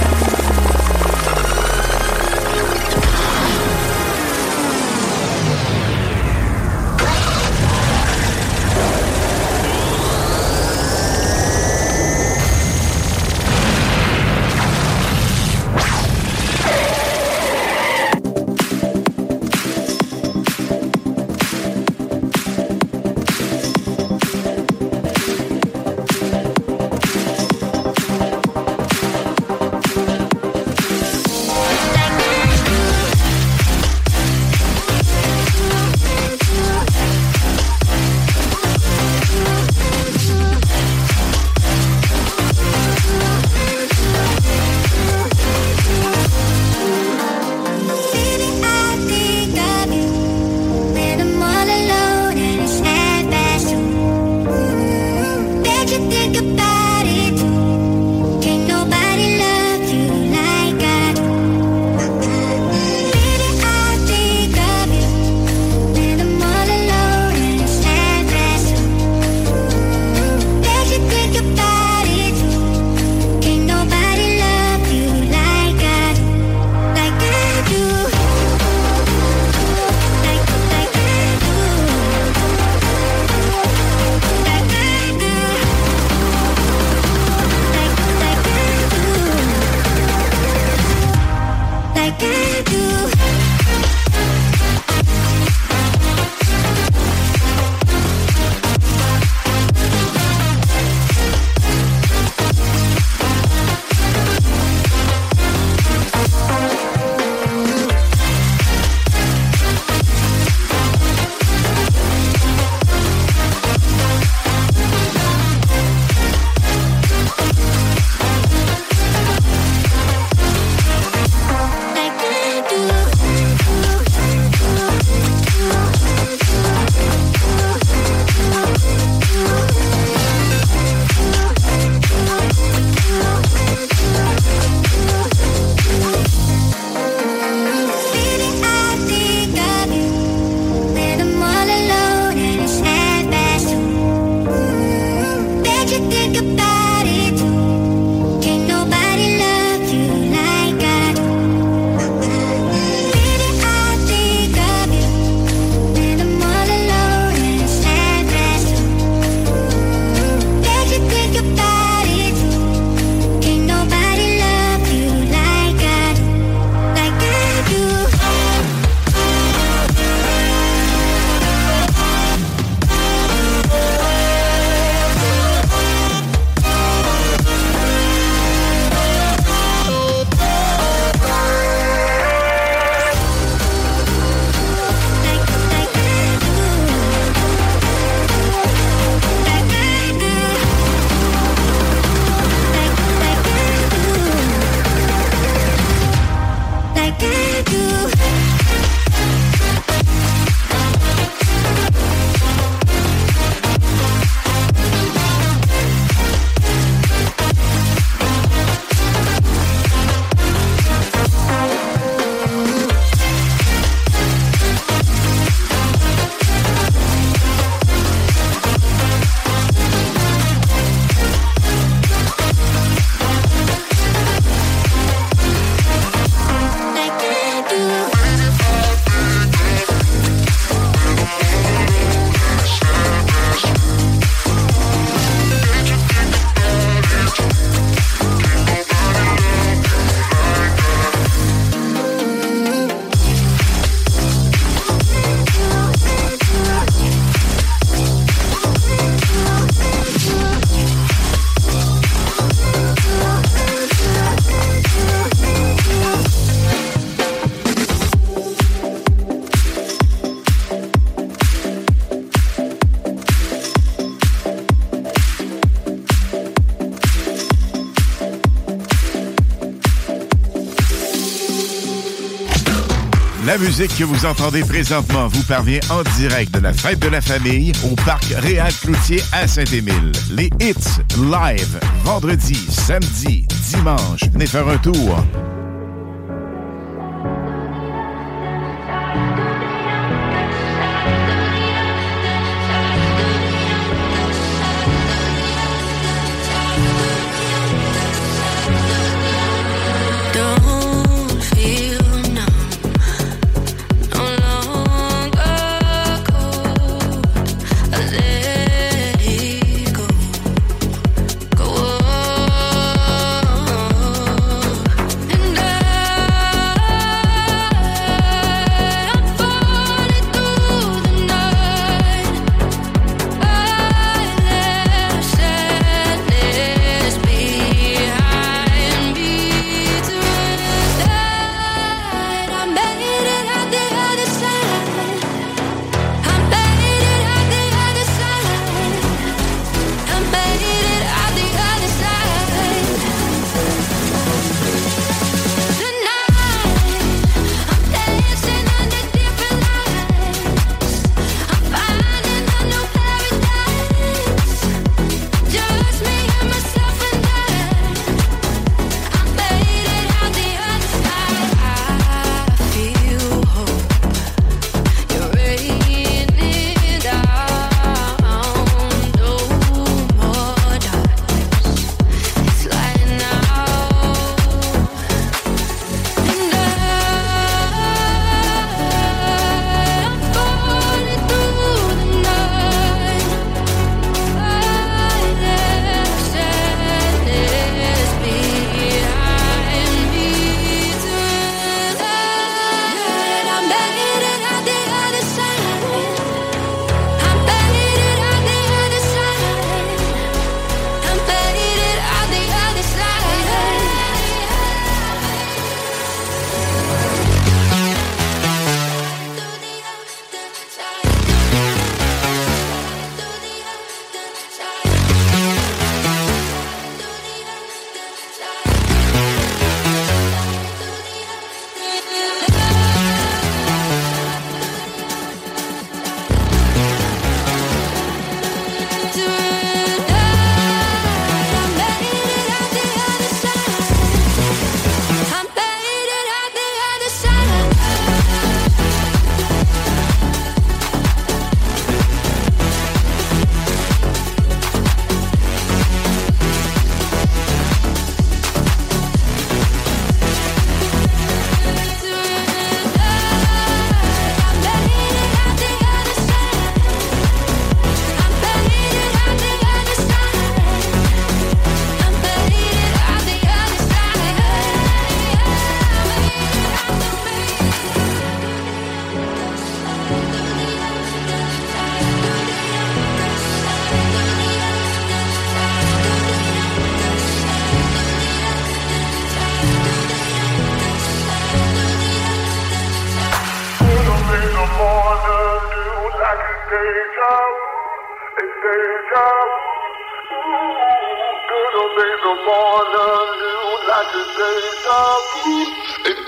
[273.51, 277.19] La musique que vous entendez présentement vous parvient en direct de la fête de la
[277.19, 280.13] famille au parc Réal Cloutier à Saint-Émile.
[280.31, 284.21] Les hits live vendredi, samedi, dimanche.
[284.31, 285.21] Venez faire un tour.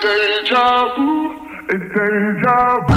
[0.03, 1.31] deja vu,
[1.69, 2.92] deja vu.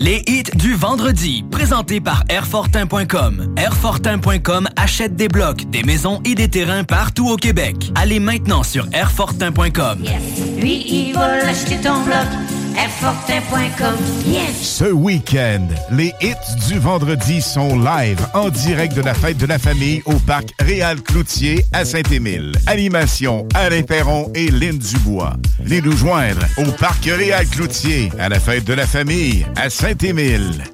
[0.00, 3.54] Les hits du vendredi, présentés par Airfortin.com.
[3.56, 7.92] Airfortin.com achète des blocs, des maisons et des terrains partout au Québec.
[7.94, 10.02] Allez maintenant sur Airfortin.com.
[10.02, 10.18] Yeah.
[10.60, 11.14] Il
[11.82, 12.26] ton bloc.
[14.60, 19.58] Ce week-end, les hits du vendredi sont live en direct de la fête de la
[19.58, 22.52] famille au parc Réal Cloutier à Saint-Émile.
[22.66, 25.34] Animation Alain Perron et Lynn Dubois.
[25.68, 30.64] Venez nous joindre au Parc Réal Cloutier, à la fête de la famille, à Saint-Émile.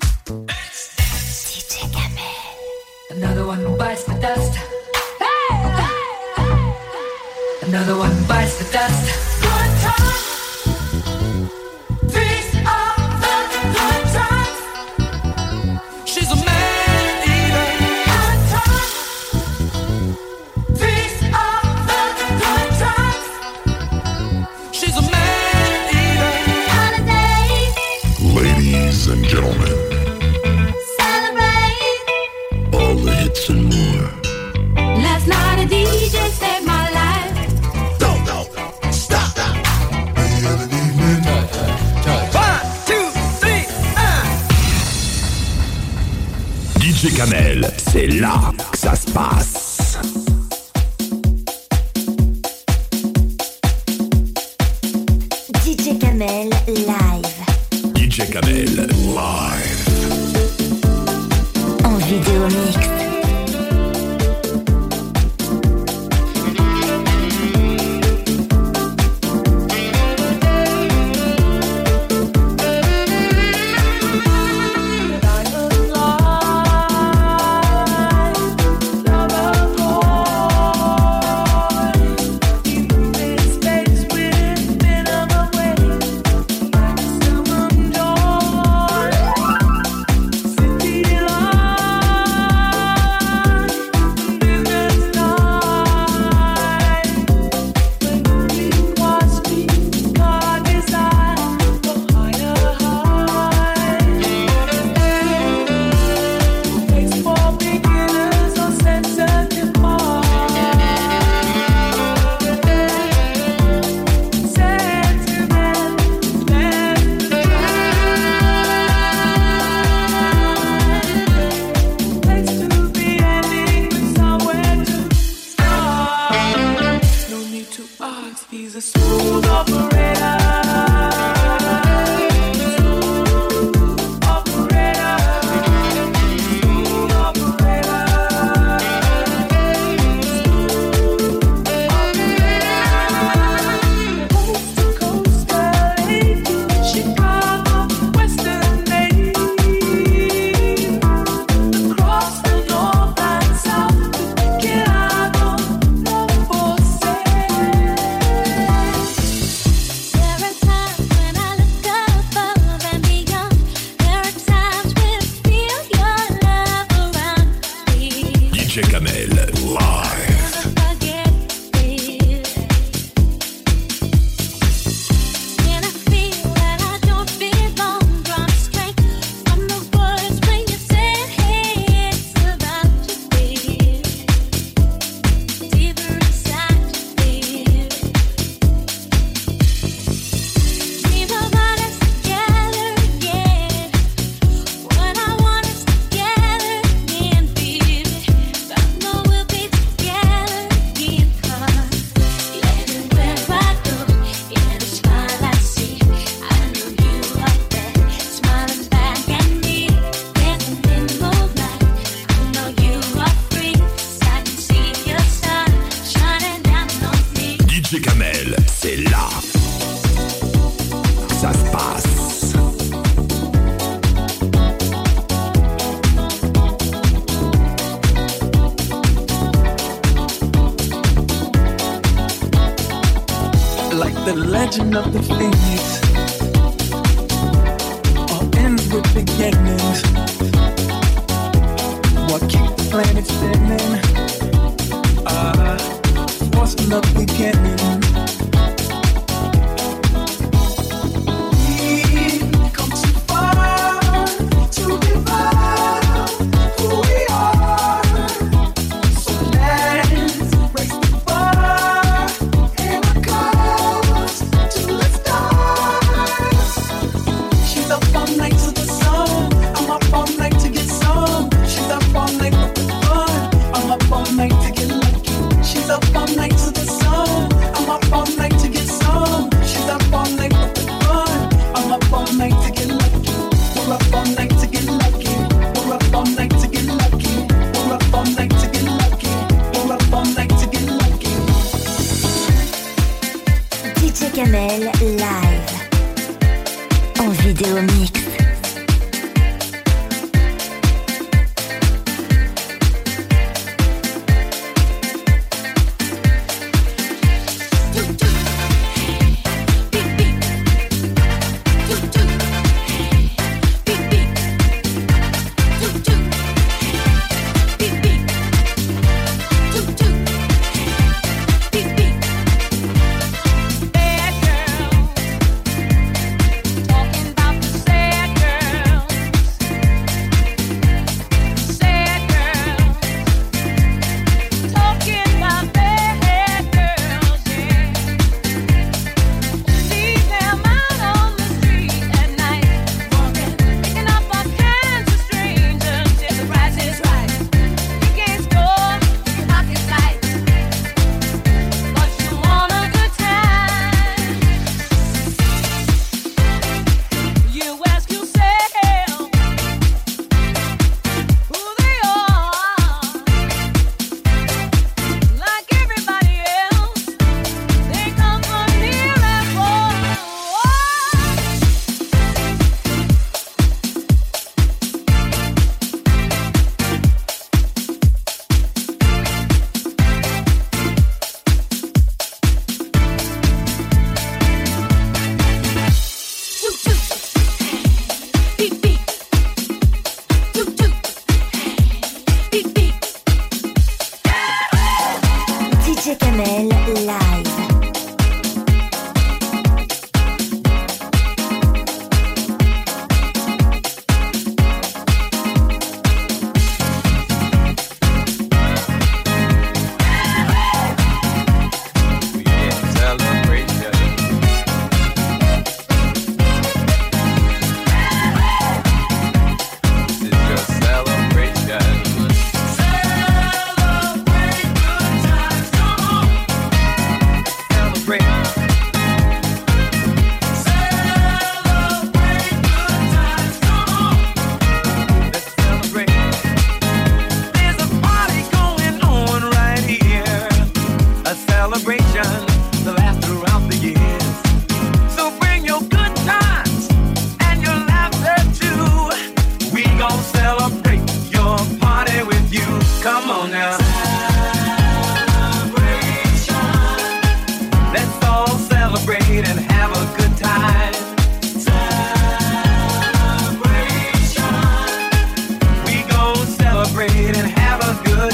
[468.02, 468.33] Good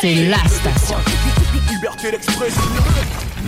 [0.00, 0.96] C'est la station.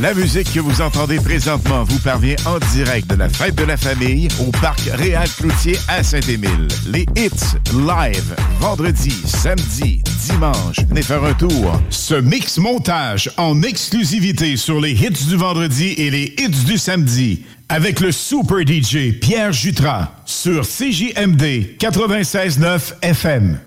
[0.01, 3.77] La musique que vous entendez présentement vous parvient en direct de la fête de la
[3.77, 6.69] famille au parc Réal Cloutier à Saint-Émile.
[6.87, 10.77] Les hits live vendredi, samedi, dimanche.
[10.89, 11.81] Venez faire un tour.
[11.91, 17.43] Ce mix montage en exclusivité sur les hits du vendredi et les hits du samedi
[17.69, 23.59] avec le super DJ Pierre Jutras sur CJMD 96.9 FM.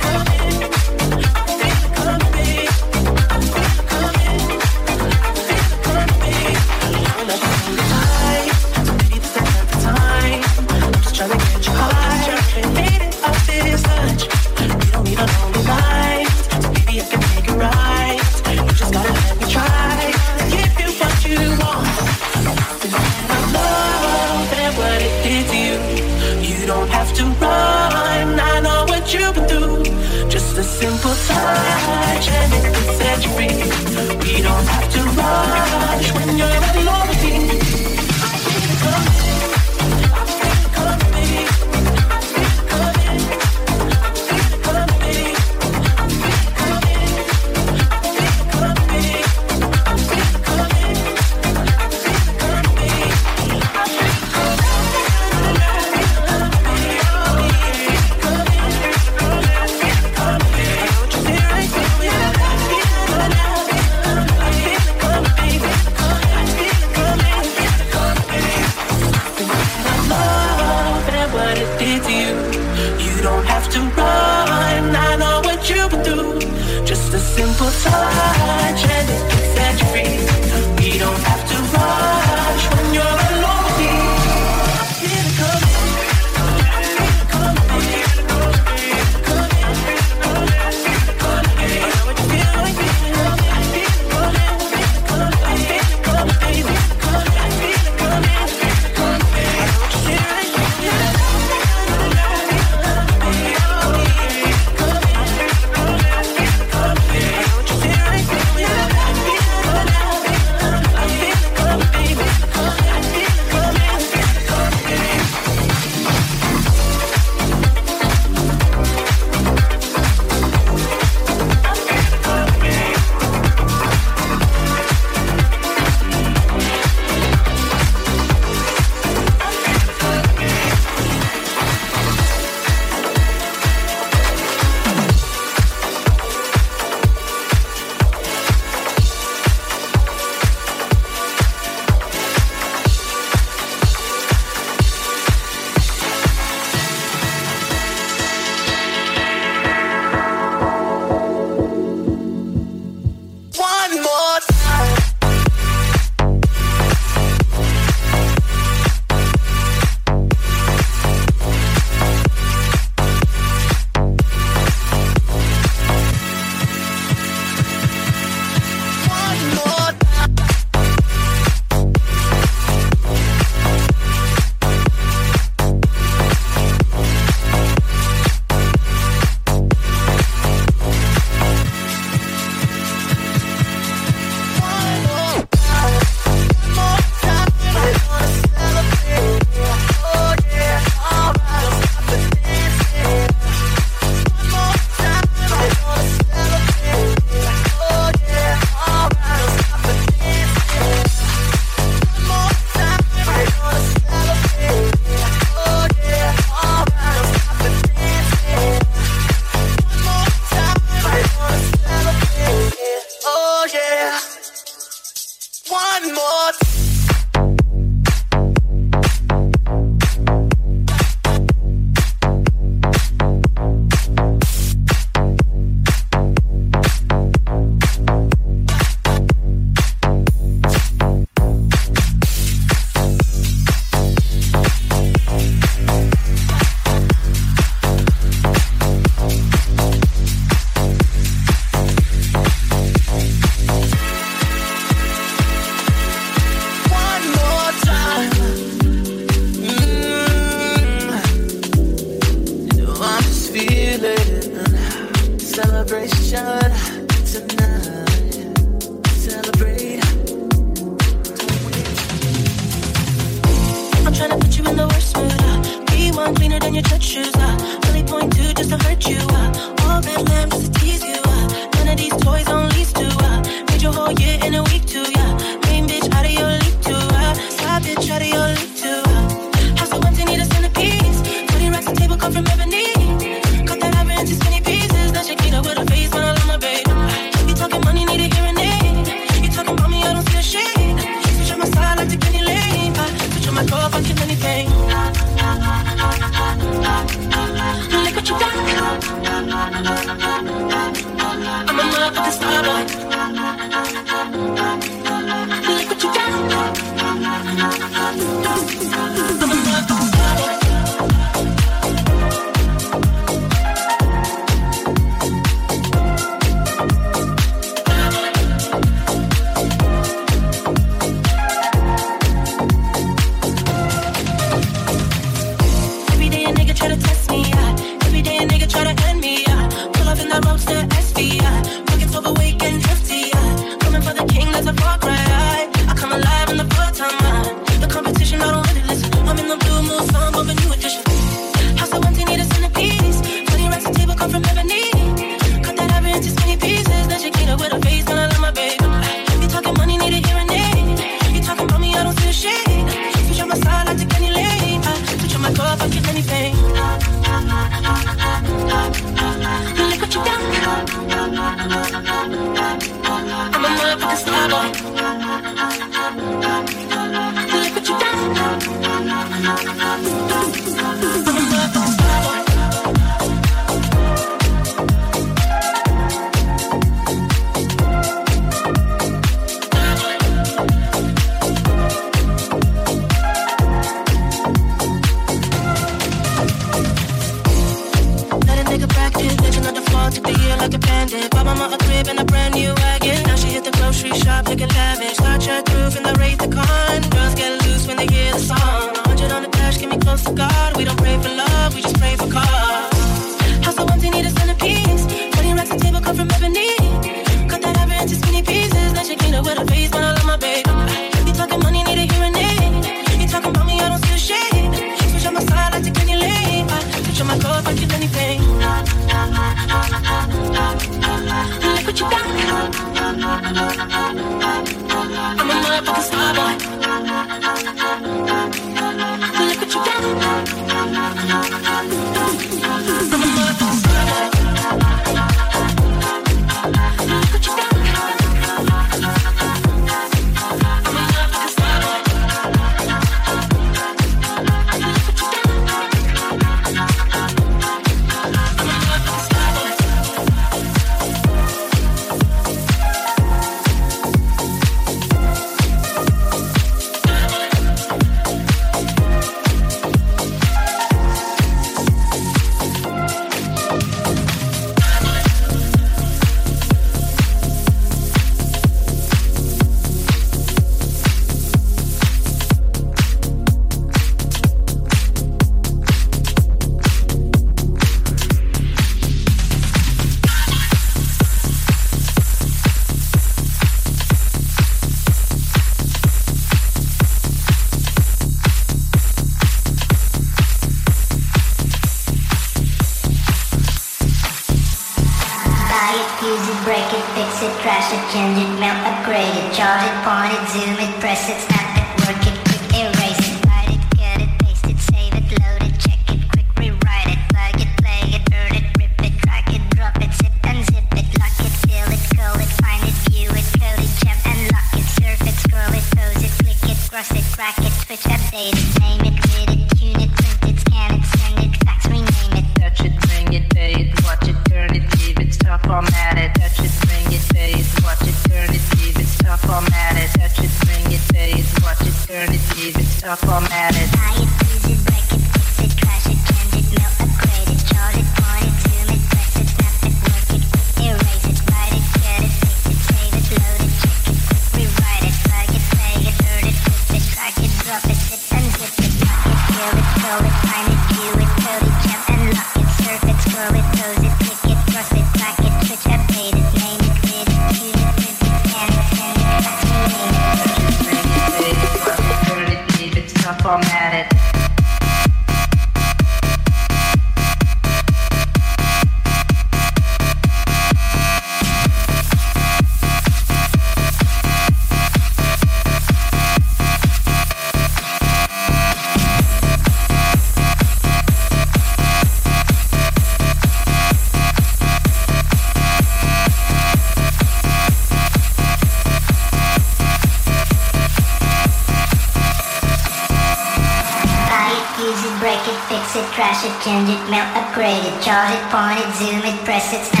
[599.01, 600.00] Zoom it, press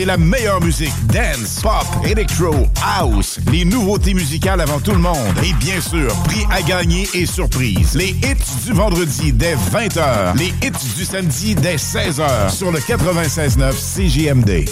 [0.00, 0.94] c'est la meilleure musique.
[1.08, 5.36] Dance, pop, electro, house, les nouveautés musicales avant tout le monde.
[5.44, 7.94] Et bien sûr, prix à gagner et surprise.
[7.94, 10.38] Les hits du vendredi dès 20h.
[10.38, 12.50] Les hits du samedi dès 16h.
[12.50, 14.64] Sur le 96.9 CGMD.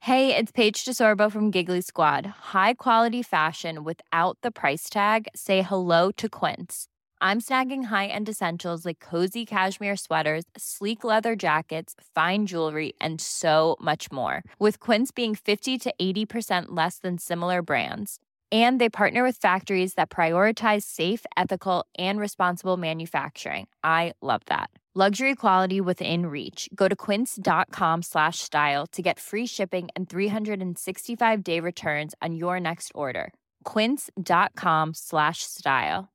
[0.00, 2.26] Hey, it's Paige DeSorbo from Giggly Squad.
[2.54, 5.28] High quality fashion without the price tag.
[5.34, 6.86] Say hello to Quince.
[7.22, 13.76] I'm snagging high-end essentials like cozy cashmere sweaters, sleek leather jackets, fine jewelry, and so
[13.80, 14.42] much more.
[14.58, 18.18] With Quince being 50 to 80% less than similar brands.
[18.50, 23.68] And they partner with factories that prioritize safe, ethical, and responsible manufacturing.
[23.84, 24.70] I love that.
[24.92, 26.68] Luxury quality within reach.
[26.74, 32.58] Go to quince.com slash style to get free shipping and 365 day returns on your
[32.58, 33.32] next order.
[33.62, 36.08] Quince.com slash style.